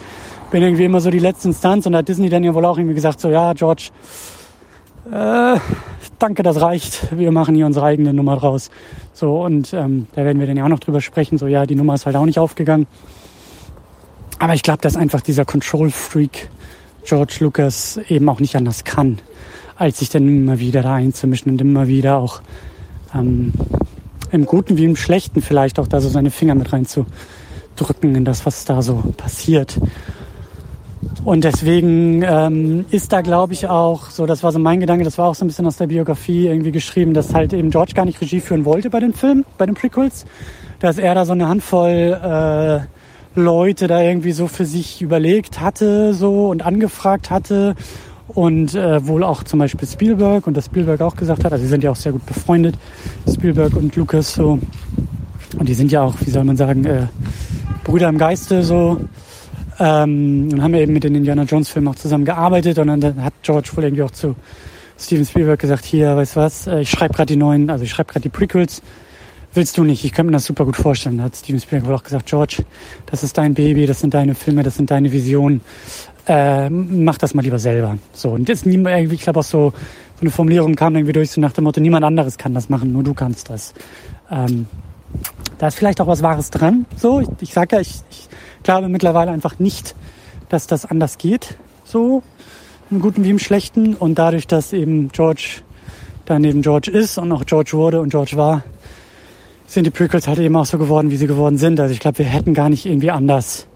bin 0.52 0.62
irgendwie 0.62 0.84
immer 0.84 1.00
so 1.00 1.10
die 1.10 1.18
letzte 1.18 1.48
Instanz. 1.48 1.86
Und 1.86 1.92
da 1.92 1.98
hat 1.98 2.08
Disney 2.08 2.28
dann 2.28 2.44
ja 2.44 2.54
wohl 2.54 2.64
auch 2.64 2.78
irgendwie 2.78 2.94
gesagt, 2.94 3.20
so 3.20 3.30
ja, 3.30 3.52
George, 3.54 3.90
äh, 5.10 5.58
danke, 6.18 6.42
das 6.42 6.60
reicht. 6.60 7.16
Wir 7.16 7.32
machen 7.32 7.54
hier 7.54 7.66
unsere 7.66 7.86
eigene 7.86 8.14
Nummer 8.14 8.36
draus. 8.36 8.70
So, 9.12 9.42
und 9.44 9.72
ähm, 9.72 10.06
da 10.14 10.24
werden 10.24 10.40
wir 10.40 10.46
dann 10.46 10.56
ja 10.56 10.64
auch 10.64 10.68
noch 10.68 10.80
drüber 10.80 11.00
sprechen. 11.00 11.38
So, 11.38 11.46
ja, 11.46 11.66
die 11.66 11.74
Nummer 11.74 11.94
ist 11.94 12.06
halt 12.06 12.16
auch 12.16 12.24
nicht 12.24 12.38
aufgegangen. 12.38 12.86
Aber 14.38 14.54
ich 14.54 14.62
glaube, 14.62 14.80
dass 14.82 14.96
einfach 14.96 15.20
dieser 15.20 15.44
Control-Freak 15.44 16.48
George 17.04 17.36
Lucas 17.40 18.00
eben 18.08 18.28
auch 18.28 18.40
nicht 18.40 18.56
anders 18.56 18.84
kann, 18.84 19.18
als 19.76 19.98
sich 19.98 20.08
dann 20.08 20.26
immer 20.26 20.58
wieder 20.58 20.82
da 20.82 20.94
einzumischen 20.94 21.52
und 21.52 21.60
immer 21.60 21.86
wieder 21.86 22.16
auch 22.16 22.40
ähm, 23.14 23.52
im 24.30 24.46
Guten 24.46 24.76
wie 24.76 24.84
im 24.84 24.96
Schlechten 24.96 25.42
vielleicht 25.42 25.78
auch 25.78 25.86
da 25.86 26.00
so 26.00 26.08
seine 26.08 26.30
Finger 26.30 26.54
mit 26.54 26.72
reinzudrücken 26.72 28.14
in 28.14 28.24
das, 28.24 28.46
was 28.46 28.64
da 28.64 28.82
so 28.82 28.96
passiert. 29.16 29.78
Und 31.24 31.42
deswegen 31.42 32.22
ähm, 32.22 32.84
ist 32.90 33.10
da, 33.12 33.22
glaube 33.22 33.54
ich, 33.54 33.66
auch 33.66 34.10
so, 34.10 34.26
das 34.26 34.42
war 34.42 34.52
so 34.52 34.58
mein 34.58 34.80
Gedanke, 34.80 35.04
das 35.04 35.16
war 35.16 35.28
auch 35.28 35.34
so 35.34 35.44
ein 35.44 35.48
bisschen 35.48 35.66
aus 35.66 35.78
der 35.78 35.86
Biografie 35.86 36.48
irgendwie 36.48 36.70
geschrieben, 36.70 37.14
dass 37.14 37.32
halt 37.32 37.54
eben 37.54 37.70
George 37.70 37.92
gar 37.94 38.04
nicht 38.04 38.20
Regie 38.20 38.40
führen 38.40 38.66
wollte 38.66 38.90
bei 38.90 39.00
den 39.00 39.14
Filmen, 39.14 39.46
bei 39.56 39.64
den 39.64 39.74
Prequels, 39.74 40.26
dass 40.80 40.98
er 40.98 41.14
da 41.14 41.24
so 41.24 41.32
eine 41.32 41.48
Handvoll 41.48 42.86
äh, 42.92 43.40
Leute 43.40 43.86
da 43.86 44.02
irgendwie 44.02 44.32
so 44.32 44.48
für 44.48 44.66
sich 44.66 45.00
überlegt 45.00 45.60
hatte 45.60 46.12
so 46.12 46.50
und 46.50 46.64
angefragt 46.64 47.30
hatte. 47.30 47.74
Und 48.28 48.74
äh, 48.74 49.06
wohl 49.06 49.22
auch 49.22 49.44
zum 49.44 49.58
Beispiel 49.58 49.86
Spielberg 49.86 50.46
und 50.46 50.56
das 50.56 50.66
Spielberg 50.66 51.00
auch 51.02 51.14
gesagt 51.14 51.44
hat, 51.44 51.52
also 51.52 51.62
sie 51.62 51.68
sind 51.68 51.84
ja 51.84 51.90
auch 51.90 51.96
sehr 51.96 52.12
gut 52.12 52.24
befreundet, 52.24 52.74
Spielberg 53.30 53.76
und 53.76 53.94
Lucas 53.96 54.34
so. 54.34 54.58
Und 55.58 55.68
die 55.68 55.74
sind 55.74 55.92
ja 55.92 56.02
auch, 56.02 56.14
wie 56.20 56.30
soll 56.30 56.44
man 56.44 56.56
sagen, 56.56 56.84
äh, 56.84 57.06
Brüder 57.84 58.08
im 58.08 58.16
Geiste 58.16 58.62
so 58.62 58.98
ähm, 59.78 60.48
und 60.52 60.62
haben 60.62 60.74
eben 60.74 60.92
mit 60.92 61.04
den 61.04 61.14
Indiana 61.14 61.44
Jones 61.44 61.68
Filmen 61.68 61.88
auch 61.88 61.94
zusammen 61.94 62.24
gearbeitet 62.24 62.78
und 62.78 62.88
dann 62.88 63.22
hat 63.22 63.34
George 63.42 63.70
wohl 63.74 63.84
irgendwie 63.84 64.02
auch 64.02 64.10
zu 64.10 64.36
Steven 64.98 65.24
Spielberg 65.24 65.58
gesagt, 65.58 65.84
hier, 65.84 66.16
weißt 66.16 66.36
du 66.36 66.40
was, 66.40 66.66
äh, 66.66 66.80
ich 66.80 66.90
schreibe 66.90 67.14
gerade 67.14 67.32
die 67.32 67.38
neuen, 67.38 67.70
also 67.70 67.84
ich 67.84 67.90
schreibe 67.90 68.12
gerade 68.12 68.22
die 68.22 68.28
Prequels, 68.28 68.82
willst 69.52 69.76
du 69.78 69.84
nicht, 69.84 70.04
ich 70.04 70.12
könnte 70.12 70.30
mir 70.30 70.36
das 70.36 70.44
super 70.44 70.64
gut 70.64 70.76
vorstellen. 70.76 71.18
Da 71.18 71.24
hat 71.24 71.36
Steven 71.36 71.60
Spielberg 71.60 71.88
wohl 71.88 71.94
auch 71.96 72.02
gesagt, 72.02 72.26
George, 72.26 72.64
das 73.06 73.22
ist 73.22 73.38
dein 73.38 73.54
Baby, 73.54 73.86
das 73.86 74.00
sind 74.00 74.14
deine 74.14 74.34
Filme, 74.34 74.62
das 74.62 74.76
sind 74.76 74.90
deine 74.90 75.12
Visionen 75.12 75.60
äh, 76.26 76.70
mach 76.70 77.18
das 77.18 77.34
mal 77.34 77.42
lieber 77.42 77.58
selber. 77.58 77.98
So, 78.12 78.30
und 78.30 78.48
das 78.48 78.64
nie, 78.64 78.82
ich 79.10 79.20
glaube 79.20 79.40
auch 79.40 79.44
so, 79.44 79.70
so 79.70 80.20
eine 80.20 80.30
Formulierung 80.30 80.74
kam 80.74 80.94
irgendwie 80.94 81.12
durch, 81.12 81.30
so 81.30 81.40
nach 81.40 81.52
dem 81.52 81.64
Motto, 81.64 81.80
niemand 81.80 82.04
anderes 82.04 82.38
kann 82.38 82.54
das 82.54 82.68
machen, 82.68 82.92
nur 82.92 83.02
du 83.02 83.14
kannst 83.14 83.50
das. 83.50 83.74
Ähm, 84.30 84.66
da 85.58 85.68
ist 85.68 85.76
vielleicht 85.76 86.00
auch 86.00 86.06
was 86.06 86.22
Wahres 86.22 86.50
dran. 86.50 86.86
So, 86.96 87.20
ich, 87.20 87.28
ich 87.40 87.52
sage 87.52 87.76
ja, 87.76 87.82
ich, 87.82 88.02
ich 88.10 88.28
glaube 88.64 88.88
mittlerweile 88.88 89.30
einfach 89.30 89.58
nicht, 89.60 89.94
dass 90.48 90.66
das 90.66 90.84
anders 90.84 91.18
geht. 91.18 91.56
So, 91.84 92.22
im 92.90 93.00
Guten 93.00 93.22
wie 93.22 93.30
im 93.30 93.38
Schlechten. 93.38 93.94
Und 93.94 94.18
dadurch, 94.18 94.46
dass 94.46 94.72
eben 94.72 95.10
George 95.10 95.60
daneben 96.24 96.62
George 96.62 96.90
ist 96.90 97.18
und 97.18 97.30
auch 97.30 97.46
George 97.46 97.72
wurde 97.74 98.00
und 98.00 98.08
George 98.08 98.36
war, 98.36 98.64
sind 99.66 99.84
die 99.86 99.90
Prequels 99.90 100.26
halt 100.26 100.38
eben 100.40 100.56
auch 100.56 100.66
so 100.66 100.78
geworden, 100.78 101.10
wie 101.10 101.16
sie 101.16 101.26
geworden 101.26 101.58
sind. 101.58 101.78
Also 101.78 101.92
ich 101.92 102.00
glaube, 102.00 102.18
wir 102.18 102.26
hätten 102.26 102.54
gar 102.54 102.68
nicht 102.68 102.86
irgendwie 102.86 103.10
anders 103.10 103.66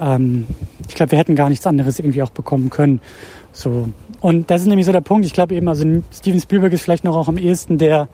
ähm, 0.00 0.46
ich 0.88 0.94
glaube, 0.94 1.12
wir 1.12 1.18
hätten 1.18 1.36
gar 1.36 1.48
nichts 1.48 1.66
anderes 1.66 1.98
irgendwie 1.98 2.22
auch 2.22 2.30
bekommen 2.30 2.70
können. 2.70 3.00
So. 3.52 3.88
Und 4.20 4.50
das 4.50 4.62
ist 4.62 4.68
nämlich 4.68 4.86
so 4.86 4.92
der 4.92 5.00
Punkt. 5.00 5.26
Ich 5.26 5.32
glaube 5.32 5.54
eben, 5.54 5.68
also 5.68 5.84
Steven 6.12 6.40
Spielberg 6.40 6.72
ist 6.72 6.82
vielleicht 6.82 7.04
noch 7.04 7.16
auch 7.16 7.28
am 7.28 7.38
ehesten 7.38 7.78
der, 7.78 8.08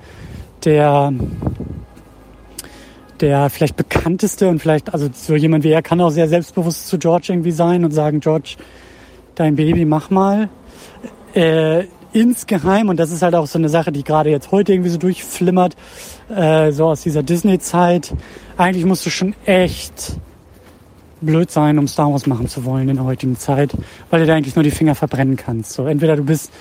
der, 0.65 1.13
der 3.21 3.51
vielleicht 3.51 3.77
bekannteste 3.77 4.49
und 4.49 4.61
vielleicht, 4.61 4.93
also 4.93 5.09
so 5.13 5.35
jemand 5.35 5.65
wie 5.65 5.71
er 5.71 5.83
kann 5.83 6.01
auch 6.01 6.11
sehr 6.11 6.29
selbstbewusst 6.29 6.89
zu 6.89 6.99
George 6.99 7.27
irgendwie 7.31 7.51
sein 7.51 7.85
und 7.85 7.93
sagen, 7.93 8.21
George, 8.21 8.57
dein 9.35 9.57
Baby, 9.57 9.85
mach 9.85 10.11
mal. 10.11 10.49
Äh, 11.35 11.85
insgeheim, 12.13 12.89
und 12.89 12.99
das 12.99 13.11
ist 13.11 13.23
halt 13.23 13.35
auch 13.35 13.47
so 13.47 13.59
eine 13.59 13.69
Sache, 13.69 13.93
die 13.93 14.03
gerade 14.03 14.31
jetzt 14.31 14.51
heute 14.51 14.73
irgendwie 14.73 14.91
so 14.91 14.99
durchflimmert, 14.99 15.77
äh, 16.35 16.73
so 16.73 16.87
aus 16.87 17.03
dieser 17.03 17.23
Disney-Zeit, 17.23 18.15
eigentlich 18.57 18.85
musst 18.85 19.05
du 19.07 19.11
schon 19.11 19.35
echt 19.45 20.19
blöd 21.21 21.51
sein, 21.51 21.79
um 21.79 21.89
Star 21.89 22.11
Wars 22.11 22.27
machen 22.27 22.49
zu 22.49 22.65
wollen 22.65 22.89
in 22.89 22.97
der 22.97 23.05
heutigen 23.05 23.37
Zeit, 23.37 23.73
weil 24.11 24.21
du 24.21 24.27
da 24.27 24.35
eigentlich 24.35 24.55
nur 24.55 24.63
die 24.63 24.71
Finger 24.71 24.95
verbrennen 24.95 25.37
kannst. 25.37 25.73
So 25.73 25.87
entweder 25.87 26.17
du 26.17 26.25
bist 26.25 26.53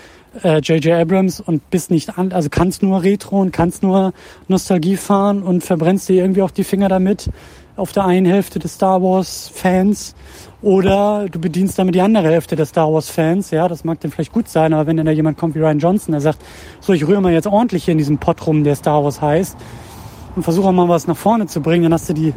J.J. 0.44 0.86
Äh, 0.88 1.02
Abrams 1.02 1.40
und 1.40 1.70
bist 1.70 1.92
nicht 1.92 2.18
an, 2.18 2.32
also 2.32 2.50
kannst 2.50 2.84
nur 2.84 3.04
Retro 3.04 3.42
und 3.42 3.52
kannst 3.52 3.84
nur 3.84 4.13
Nostalgie 4.48 4.98
fahren 4.98 5.42
und 5.42 5.63
verbrennst 5.63 6.10
dir 6.10 6.22
irgendwie 6.22 6.42
auch 6.42 6.52
die 6.52 6.63
Finger 6.63 6.90
damit 6.90 7.30
auf 7.76 7.92
der 7.92 8.06
einen 8.06 8.26
Hälfte 8.26 8.60
des 8.60 8.74
Star 8.74 9.02
Wars 9.02 9.52
Fans 9.54 10.16
oder 10.62 11.28
du 11.30 11.40
bedienst 11.40 11.78
damit 11.78 11.94
die 11.94 12.02
andere 12.02 12.30
Hälfte 12.30 12.56
der 12.56 12.66
Star 12.66 12.92
Wars 12.92 13.10
Fans. 13.10 13.52
Ja, 13.52 13.68
das 13.68 13.84
mag 13.84 14.00
dann 14.00 14.12
vielleicht 14.12 14.32
gut 14.32 14.50
sein, 14.50 14.74
aber 14.74 14.88
wenn 14.88 14.98
dann 14.98 15.06
da 15.06 15.12
jemand 15.12 15.38
kommt 15.38 15.56
wie 15.56 15.60
Ryan 15.60 15.80
Johnson, 15.80 16.12
der 16.12 16.22
sagt, 16.22 16.40
so 16.80 16.94
ich 16.94 17.08
rühre 17.08 17.22
mal 17.22 17.32
jetzt 17.32 17.48
ordentlich 17.48 17.86
hier 17.86 17.92
in 17.92 18.00
diesem 18.00 18.18
Pott 18.18 18.46
rum, 18.46 18.63
der 18.63 18.76
Star 18.76 19.04
Wars 19.04 19.22
heißt 19.22 19.56
und 20.36 20.44
versuche 20.44 20.72
mal 20.72 20.90
was 20.90 21.08
nach 21.08 21.18
vorne 21.18 21.48
zu 21.48 21.62
bringen, 21.62 21.84
dann 21.84 21.94
hast 21.94 22.10
du 22.10 22.13
die 22.13 22.34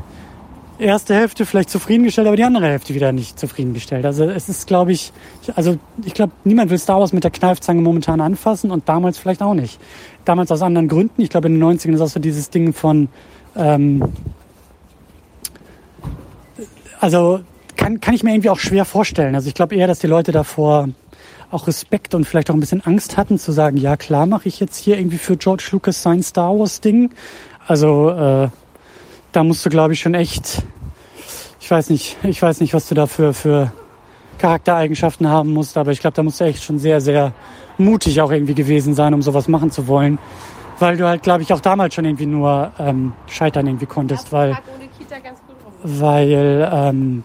erste 0.80 1.14
Hälfte 1.14 1.46
vielleicht 1.46 1.70
zufriedengestellt, 1.70 2.26
aber 2.26 2.36
die 2.36 2.44
andere 2.44 2.66
Hälfte 2.66 2.94
wieder 2.94 3.12
nicht 3.12 3.38
zufriedengestellt. 3.38 4.04
Also 4.04 4.24
es 4.24 4.48
ist, 4.48 4.66
glaube 4.66 4.92
ich, 4.92 5.12
also 5.54 5.78
ich 6.04 6.14
glaube, 6.14 6.32
niemand 6.44 6.70
will 6.70 6.78
Star 6.78 7.00
Wars 7.00 7.12
mit 7.12 7.24
der 7.24 7.30
Kneifzange 7.30 7.82
momentan 7.82 8.20
anfassen 8.20 8.70
und 8.70 8.88
damals 8.88 9.18
vielleicht 9.18 9.42
auch 9.42 9.54
nicht. 9.54 9.80
Damals 10.24 10.50
aus 10.50 10.62
anderen 10.62 10.88
Gründen. 10.88 11.22
Ich 11.22 11.30
glaube, 11.30 11.48
in 11.48 11.58
den 11.58 11.64
90ern 11.64 11.94
ist 11.94 12.00
auch 12.00 12.08
so 12.08 12.20
dieses 12.20 12.50
Ding 12.50 12.72
von, 12.72 13.08
ähm, 13.56 14.04
also 16.98 17.40
kann, 17.76 18.00
kann 18.00 18.14
ich 18.14 18.22
mir 18.22 18.32
irgendwie 18.32 18.50
auch 18.50 18.58
schwer 18.58 18.84
vorstellen. 18.84 19.34
Also 19.34 19.48
ich 19.48 19.54
glaube 19.54 19.74
eher, 19.74 19.86
dass 19.86 20.00
die 20.00 20.06
Leute 20.06 20.32
davor 20.32 20.88
auch 21.50 21.66
Respekt 21.66 22.14
und 22.14 22.26
vielleicht 22.26 22.50
auch 22.50 22.54
ein 22.54 22.60
bisschen 22.60 22.84
Angst 22.84 23.16
hatten 23.16 23.38
zu 23.38 23.52
sagen, 23.52 23.76
ja 23.76 23.96
klar 23.96 24.26
mache 24.26 24.48
ich 24.48 24.60
jetzt 24.60 24.76
hier 24.76 24.98
irgendwie 24.98 25.18
für 25.18 25.36
George 25.36 25.68
Lucas 25.72 26.02
sein 26.02 26.22
Star 26.22 26.58
Wars 26.58 26.80
Ding. 26.80 27.10
Also 27.66 28.10
äh, 28.10 28.48
da 29.32 29.44
musst 29.44 29.64
du, 29.64 29.70
glaube 29.70 29.92
ich, 29.92 30.00
schon 30.00 30.14
echt, 30.14 30.62
ich 31.60 31.70
weiß 31.70 31.90
nicht, 31.90 32.16
ich 32.22 32.40
weiß 32.40 32.60
nicht, 32.60 32.74
was 32.74 32.88
du 32.88 32.94
da 32.94 33.06
für, 33.06 33.32
für 33.32 33.72
Charaktereigenschaften 34.38 35.28
haben 35.28 35.52
musst, 35.52 35.76
aber 35.76 35.92
ich 35.92 36.00
glaube, 36.00 36.14
da 36.14 36.22
musst 36.22 36.40
du 36.40 36.44
echt 36.44 36.62
schon 36.62 36.78
sehr, 36.78 37.00
sehr 37.00 37.32
mutig 37.78 38.20
auch 38.20 38.30
irgendwie 38.30 38.54
gewesen 38.54 38.94
sein, 38.94 39.14
um 39.14 39.22
sowas 39.22 39.48
machen 39.48 39.70
zu 39.70 39.86
wollen. 39.86 40.18
Weil 40.78 40.96
du 40.96 41.06
halt, 41.06 41.22
glaube 41.22 41.42
ich, 41.42 41.52
auch 41.52 41.60
damals 41.60 41.94
schon 41.94 42.06
irgendwie 42.06 42.26
nur 42.26 42.72
ähm, 42.78 43.12
scheitern 43.26 43.66
irgendwie 43.66 43.86
konntest, 43.86 44.32
weil, 44.32 44.56
weil, 45.82 46.70
ähm, 46.72 47.22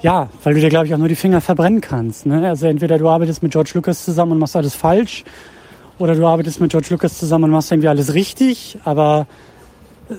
ja, 0.00 0.28
weil 0.42 0.54
du 0.54 0.60
dir, 0.60 0.70
glaube 0.70 0.86
ich, 0.86 0.94
auch 0.94 0.98
nur 0.98 1.08
die 1.08 1.14
Finger 1.14 1.42
verbrennen 1.42 1.82
kannst. 1.82 2.24
Ne? 2.24 2.48
Also 2.48 2.66
entweder 2.66 2.98
du 2.98 3.08
arbeitest 3.08 3.42
mit 3.42 3.52
George 3.52 3.72
Lucas 3.74 4.04
zusammen 4.04 4.32
und 4.32 4.38
machst 4.38 4.56
alles 4.56 4.74
falsch, 4.74 5.24
oder 5.98 6.14
du 6.14 6.26
arbeitest 6.26 6.60
mit 6.60 6.70
George 6.70 6.88
Lucas 6.90 7.18
zusammen 7.18 7.44
und 7.44 7.50
machst 7.50 7.70
irgendwie 7.70 7.88
alles 7.88 8.14
richtig, 8.14 8.78
aber 8.84 9.26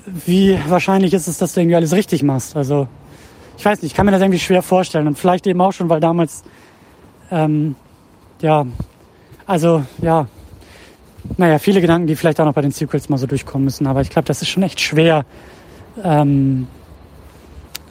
wie 0.05 0.59
wahrscheinlich 0.67 1.13
ist 1.13 1.27
es, 1.27 1.37
dass 1.37 1.53
du 1.53 1.61
irgendwie 1.61 1.75
alles 1.75 1.93
richtig 1.93 2.23
machst. 2.23 2.55
Also 2.55 2.87
ich 3.57 3.65
weiß 3.65 3.81
nicht, 3.81 3.91
ich 3.91 3.95
kann 3.95 4.05
mir 4.05 4.11
das 4.11 4.21
irgendwie 4.21 4.39
schwer 4.39 4.61
vorstellen 4.61 5.07
und 5.07 5.17
vielleicht 5.17 5.47
eben 5.47 5.61
auch 5.61 5.71
schon, 5.71 5.89
weil 5.89 5.99
damals, 5.99 6.43
ähm, 7.31 7.75
ja, 8.41 8.65
also 9.45 9.83
ja, 10.01 10.27
naja, 11.37 11.59
viele 11.59 11.81
Gedanken, 11.81 12.07
die 12.07 12.15
vielleicht 12.15 12.39
auch 12.39 12.45
noch 12.45 12.53
bei 12.53 12.61
den 12.61 12.71
Sequels 12.71 13.09
mal 13.09 13.17
so 13.17 13.27
durchkommen 13.27 13.65
müssen, 13.65 13.87
aber 13.87 14.01
ich 14.01 14.09
glaube, 14.09 14.27
das 14.27 14.41
ist 14.41 14.49
schon 14.49 14.63
echt 14.63 14.79
schwer, 14.79 15.25
ähm, 16.03 16.67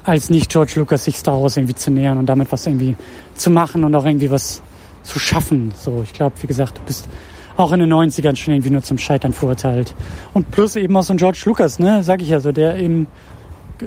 als 0.04 0.28
nicht 0.30 0.50
George 0.50 0.74
Lucas 0.76 1.04
sich 1.04 1.16
Star 1.16 1.40
Wars 1.40 1.56
irgendwie 1.56 1.74
zu 1.74 1.90
nähern 1.90 2.18
und 2.18 2.26
damit 2.26 2.52
was 2.52 2.66
irgendwie 2.66 2.96
zu 3.34 3.50
machen 3.50 3.84
und 3.84 3.94
auch 3.94 4.04
irgendwie 4.04 4.30
was 4.30 4.62
zu 5.02 5.18
schaffen. 5.18 5.72
So, 5.76 6.02
ich 6.02 6.12
glaube, 6.12 6.36
wie 6.42 6.46
gesagt, 6.46 6.78
du 6.78 6.82
bist 6.82 7.08
auch 7.56 7.72
in 7.72 7.80
den 7.80 7.92
90ern 7.92 8.36
schon 8.36 8.54
irgendwie 8.54 8.70
nur 8.70 8.82
zum 8.82 8.98
Scheitern 8.98 9.32
verurteilt. 9.32 9.94
Und 10.32 10.50
plus 10.50 10.76
eben 10.76 10.96
auch 10.96 11.02
so 11.02 11.14
ein 11.14 11.16
George 11.16 11.42
Lucas, 11.44 11.78
ne, 11.78 12.02
sag 12.02 12.20
ich 12.22 12.28
ja 12.28 12.40
so, 12.40 12.52
der 12.52 12.76
eben 12.76 13.06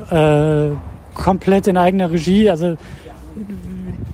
äh, 0.09 0.69
komplett 1.13 1.67
in 1.67 1.77
eigener 1.77 2.11
Regie, 2.11 2.49
also 2.49 2.77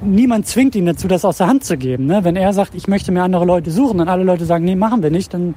niemand 0.01 0.47
zwingt 0.47 0.75
ihn 0.75 0.85
dazu, 0.85 1.07
das 1.07 1.25
aus 1.25 1.37
der 1.37 1.47
Hand 1.47 1.63
zu 1.63 1.77
geben. 1.77 2.05
Ne? 2.05 2.23
Wenn 2.23 2.35
er 2.35 2.53
sagt, 2.53 2.75
ich 2.75 2.87
möchte 2.87 3.11
mir 3.11 3.23
andere 3.23 3.45
Leute 3.45 3.71
suchen 3.71 3.99
und 3.99 4.09
alle 4.09 4.23
Leute 4.23 4.45
sagen, 4.45 4.65
nee, 4.65 4.75
machen 4.75 5.03
wir 5.03 5.11
nicht, 5.11 5.33
dann 5.33 5.55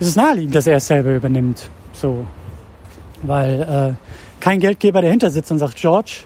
ist 0.00 0.08
es 0.08 0.16
naheliegend, 0.16 0.54
dass 0.54 0.66
er 0.66 0.76
es 0.76 0.86
selber 0.86 1.14
übernimmt. 1.14 1.68
So. 1.92 2.26
Weil 3.22 3.96
äh, 3.98 4.40
kein 4.40 4.60
Geldgeber 4.60 5.02
dahinter 5.02 5.30
sitzt 5.30 5.50
und 5.50 5.58
sagt, 5.58 5.76
George, 5.76 6.24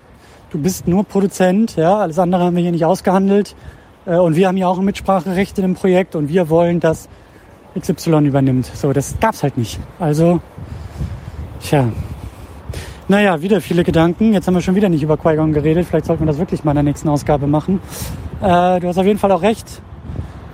du 0.50 0.58
bist 0.58 0.88
nur 0.88 1.04
Produzent, 1.04 1.76
ja, 1.76 1.98
alles 1.98 2.18
andere 2.18 2.44
haben 2.44 2.56
wir 2.56 2.62
hier 2.62 2.72
nicht 2.72 2.84
ausgehandelt. 2.84 3.54
Äh, 4.08 4.16
und 4.16 4.36
wir 4.36 4.48
haben 4.48 4.56
ja 4.56 4.66
auch 4.66 4.78
ein 4.78 4.84
Mitspracherecht 4.84 5.58
in 5.58 5.62
dem 5.62 5.74
Projekt 5.74 6.16
und 6.16 6.28
wir 6.28 6.48
wollen, 6.48 6.80
dass 6.80 7.08
XY 7.78 8.26
übernimmt. 8.26 8.66
So, 8.66 8.92
das 8.92 9.14
gab's 9.20 9.42
halt 9.42 9.58
nicht. 9.58 9.78
Also, 9.98 10.40
tja. 11.60 11.88
Naja, 13.06 13.40
wieder 13.40 13.60
viele 13.60 13.84
Gedanken. 13.84 14.32
Jetzt 14.32 14.46
haben 14.46 14.54
wir 14.54 14.60
schon 14.60 14.74
wieder 14.74 14.88
nicht 14.88 15.02
über 15.02 15.16
Qui-Gon 15.16 15.52
geredet. 15.52 15.86
Vielleicht 15.86 16.06
sollten 16.06 16.22
wir 16.22 16.26
das 16.26 16.38
wirklich 16.38 16.64
mal 16.64 16.72
in 16.72 16.76
der 16.76 16.84
nächsten 16.84 17.08
Ausgabe 17.08 17.46
machen. 17.46 17.80
Äh, 18.42 18.80
du 18.80 18.88
hast 18.88 18.98
auf 18.98 19.06
jeden 19.06 19.18
Fall 19.18 19.32
auch 19.32 19.42
recht. 19.42 19.80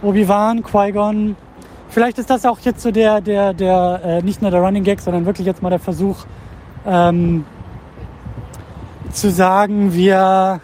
Obi-Wan, 0.02 0.62
Qui-Gon. 0.62 1.36
Vielleicht 1.88 2.18
ist 2.18 2.30
das 2.30 2.44
auch 2.46 2.58
jetzt 2.60 2.80
so 2.80 2.90
der, 2.90 3.20
der, 3.20 3.54
der, 3.54 4.00
äh, 4.04 4.22
nicht 4.22 4.42
nur 4.42 4.50
der 4.50 4.60
Running 4.60 4.84
Gag, 4.84 5.00
sondern 5.00 5.26
wirklich 5.26 5.46
jetzt 5.46 5.62
mal 5.62 5.70
der 5.70 5.78
Versuch, 5.78 6.26
ähm, 6.86 7.44
zu 9.10 9.30
sagen, 9.30 9.94
wir 9.94 10.60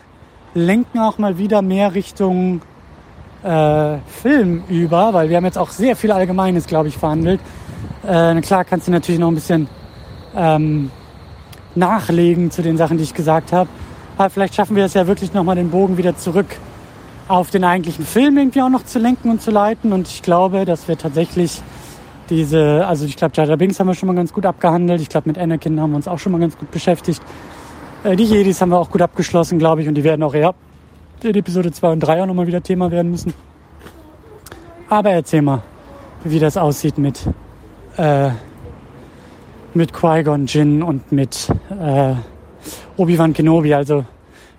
lenken 0.54 0.98
auch 0.98 1.18
mal 1.18 1.38
wieder 1.38 1.62
mehr 1.62 1.94
Richtung 1.94 2.62
äh, 3.42 3.98
Film 4.06 4.62
über, 4.68 5.12
weil 5.12 5.28
wir 5.28 5.36
haben 5.36 5.44
jetzt 5.44 5.58
auch 5.58 5.70
sehr 5.70 5.96
viel 5.96 6.12
Allgemeines, 6.12 6.66
glaube 6.66 6.88
ich, 6.88 6.96
verhandelt. 6.96 7.40
Äh, 8.06 8.40
klar 8.40 8.64
kannst 8.64 8.88
du 8.88 8.92
natürlich 8.92 9.20
noch 9.20 9.28
ein 9.28 9.34
bisschen 9.34 9.68
ähm, 10.36 10.90
nachlegen 11.74 12.50
zu 12.50 12.62
den 12.62 12.76
Sachen, 12.76 12.98
die 12.98 13.04
ich 13.04 13.14
gesagt 13.14 13.52
habe. 13.52 13.68
Aber 14.16 14.30
vielleicht 14.30 14.54
schaffen 14.54 14.76
wir 14.76 14.84
es 14.84 14.94
ja 14.94 15.06
wirklich 15.06 15.32
nochmal 15.32 15.56
den 15.56 15.70
Bogen 15.70 15.96
wieder 15.96 16.16
zurück 16.16 16.46
auf 17.28 17.50
den 17.50 17.64
eigentlichen 17.64 18.04
Film 18.04 18.36
irgendwie 18.36 18.60
auch 18.60 18.68
noch 18.68 18.84
zu 18.84 18.98
lenken 18.98 19.30
und 19.30 19.40
zu 19.40 19.50
leiten. 19.50 19.92
Und 19.92 20.08
ich 20.08 20.22
glaube, 20.22 20.64
dass 20.64 20.88
wir 20.88 20.98
tatsächlich 20.98 21.62
diese, 22.28 22.86
also 22.86 23.04
ich 23.06 23.16
glaube, 23.16 23.34
Jar 23.36 23.56
Binks 23.56 23.80
haben 23.80 23.86
wir 23.86 23.94
schon 23.94 24.08
mal 24.08 24.16
ganz 24.16 24.32
gut 24.32 24.46
abgehandelt. 24.46 25.00
Ich 25.00 25.08
glaube, 25.08 25.28
mit 25.28 25.38
Anakin 25.38 25.80
haben 25.80 25.90
wir 25.90 25.96
uns 25.96 26.08
auch 26.08 26.18
schon 26.18 26.32
mal 26.32 26.40
ganz 26.40 26.58
gut 26.58 26.70
beschäftigt. 26.70 27.22
Äh, 28.04 28.16
die 28.16 28.24
Jedis 28.24 28.60
haben 28.60 28.70
wir 28.70 28.78
auch 28.78 28.90
gut 28.90 29.02
abgeschlossen, 29.02 29.58
glaube 29.58 29.82
ich. 29.82 29.88
Und 29.88 29.94
die 29.94 30.04
werden 30.04 30.22
auch 30.22 30.34
eher 30.34 30.54
in 31.24 31.34
Episode 31.34 31.72
2 31.72 31.92
und 31.92 32.00
3 32.00 32.22
auch 32.22 32.26
nochmal 32.26 32.46
wieder 32.46 32.62
Thema 32.62 32.90
werden 32.90 33.10
müssen. 33.10 33.34
Aber 34.88 35.10
erzähl 35.10 35.42
mal, 35.42 35.62
wie 36.24 36.38
das 36.38 36.56
aussieht 36.56 36.98
mit, 36.98 37.28
äh, 37.96 38.30
mit 39.74 39.92
Qui-Gon 39.92 40.46
Jinn 40.46 40.82
und 40.82 41.12
mit 41.12 41.48
äh, 41.70 42.14
Obi-Wan 42.96 43.32
Kenobi. 43.32 43.74
Also 43.74 44.04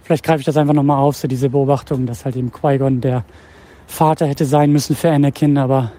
vielleicht 0.04 0.24
greife 0.24 0.39
ich 0.39 0.45
das 0.45 0.58
einfach 0.58 0.74
nochmal 0.74 0.97
auf, 0.97 1.17
so 1.17 1.28
diese 1.28 1.50
Beobachtung, 1.50 2.06
dass 2.06 2.26
halt 2.26 2.36
eben 2.36 2.52
Qui-Gon 2.52 3.02
der 3.02 3.24
Vater 3.88 4.26
hätte 4.26 4.45
sein 4.45 4.71
müssen 4.71 4.95
für 4.95 5.12
Anakin, 5.12 5.58
aber 5.58 5.91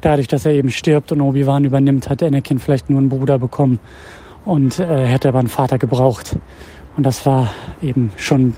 dadurch, 0.00 0.28
dass 0.28 0.46
er 0.46 0.52
eben 0.52 0.70
stirbt 0.70 1.12
und 1.12 1.20
Obi-Wan 1.20 1.64
übernimmt, 1.64 2.08
hat 2.08 2.22
Anakin 2.22 2.58
vielleicht 2.58 2.88
nur 2.88 2.98
einen 2.98 3.10
Bruder 3.10 3.38
bekommen 3.38 3.80
und 4.44 4.78
äh, 4.78 5.06
hätte 5.06 5.28
aber 5.28 5.40
einen 5.40 5.48
Vater 5.48 5.78
gebraucht. 5.78 6.36
Und 6.96 7.04
das 7.04 7.26
war 7.26 7.50
eben 7.82 8.12
schon 8.16 8.54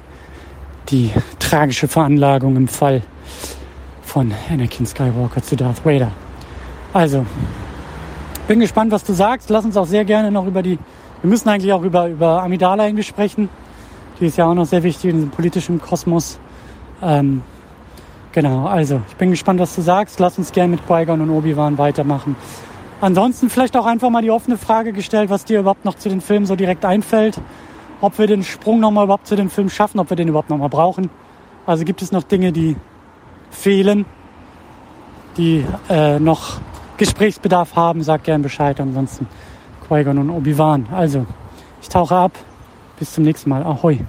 die 0.88 1.10
tragische 1.38 1.88
Veranlagung 1.88 2.56
im 2.56 2.68
Fall 2.68 3.02
von 4.02 4.32
Anakin 4.50 4.86
Skywalker 4.86 5.42
zu 5.42 5.56
Darth 5.56 5.84
Vader. 5.84 6.12
Also, 6.92 7.26
bin 8.48 8.60
gespannt, 8.60 8.92
was 8.92 9.04
du 9.04 9.12
sagst. 9.12 9.50
Lass 9.50 9.64
uns 9.64 9.76
auch 9.76 9.86
sehr 9.86 10.04
gerne 10.04 10.30
noch 10.30 10.46
über 10.46 10.62
die, 10.62 10.78
wir 11.22 11.30
müssen 11.30 11.48
eigentlich 11.48 11.72
auch 11.72 11.82
über, 11.82 12.08
über 12.08 12.42
Amidala 12.42 12.86
irgendwie 12.86 13.02
sprechen. 13.02 13.48
Die 14.20 14.26
ist 14.26 14.38
ja 14.38 14.46
auch 14.46 14.54
noch 14.54 14.66
sehr 14.66 14.82
wichtig 14.82 15.10
in 15.10 15.16
diesem 15.16 15.30
politischen 15.30 15.80
Kosmos. 15.80 16.38
Ähm, 17.02 17.42
genau, 18.32 18.66
also, 18.66 19.00
ich 19.08 19.16
bin 19.16 19.30
gespannt, 19.30 19.60
was 19.60 19.74
du 19.74 19.82
sagst. 19.82 20.20
Lass 20.20 20.38
uns 20.38 20.52
gerne 20.52 20.70
mit 20.70 20.86
Qui-Gon 20.86 21.20
und 21.20 21.30
Obi-Wan 21.30 21.76
weitermachen. 21.76 22.36
Ansonsten 23.00 23.50
vielleicht 23.50 23.76
auch 23.76 23.84
einfach 23.84 24.08
mal 24.08 24.22
die 24.22 24.30
offene 24.30 24.56
Frage 24.56 24.92
gestellt, 24.92 25.28
was 25.28 25.44
dir 25.44 25.60
überhaupt 25.60 25.84
noch 25.84 25.96
zu 25.96 26.08
den 26.08 26.22
Filmen 26.22 26.46
so 26.46 26.56
direkt 26.56 26.84
einfällt 26.86 27.38
ob 28.00 28.18
wir 28.18 28.26
den 28.26 28.44
Sprung 28.44 28.80
nochmal 28.80 29.04
überhaupt 29.04 29.26
zu 29.26 29.36
dem 29.36 29.50
Film 29.50 29.70
schaffen, 29.70 29.98
ob 30.00 30.10
wir 30.10 30.16
den 30.16 30.28
überhaupt 30.28 30.50
nochmal 30.50 30.68
brauchen. 30.68 31.10
Also 31.66 31.84
gibt 31.84 32.02
es 32.02 32.12
noch 32.12 32.22
Dinge, 32.22 32.52
die 32.52 32.76
fehlen, 33.50 34.04
die 35.36 35.64
äh, 35.88 36.18
noch 36.18 36.60
Gesprächsbedarf 36.96 37.76
haben, 37.76 38.02
sag 38.02 38.24
gern 38.24 38.42
Bescheid. 38.42 38.80
Ansonsten 38.80 39.26
Qui-Gon 39.88 40.18
und 40.18 40.30
Obi-Wan. 40.30 40.86
Also, 40.90 41.26
ich 41.80 41.88
tauche 41.88 42.16
ab. 42.16 42.32
Bis 42.98 43.12
zum 43.12 43.24
nächsten 43.24 43.50
Mal. 43.50 43.62
Ahoi. 43.62 44.00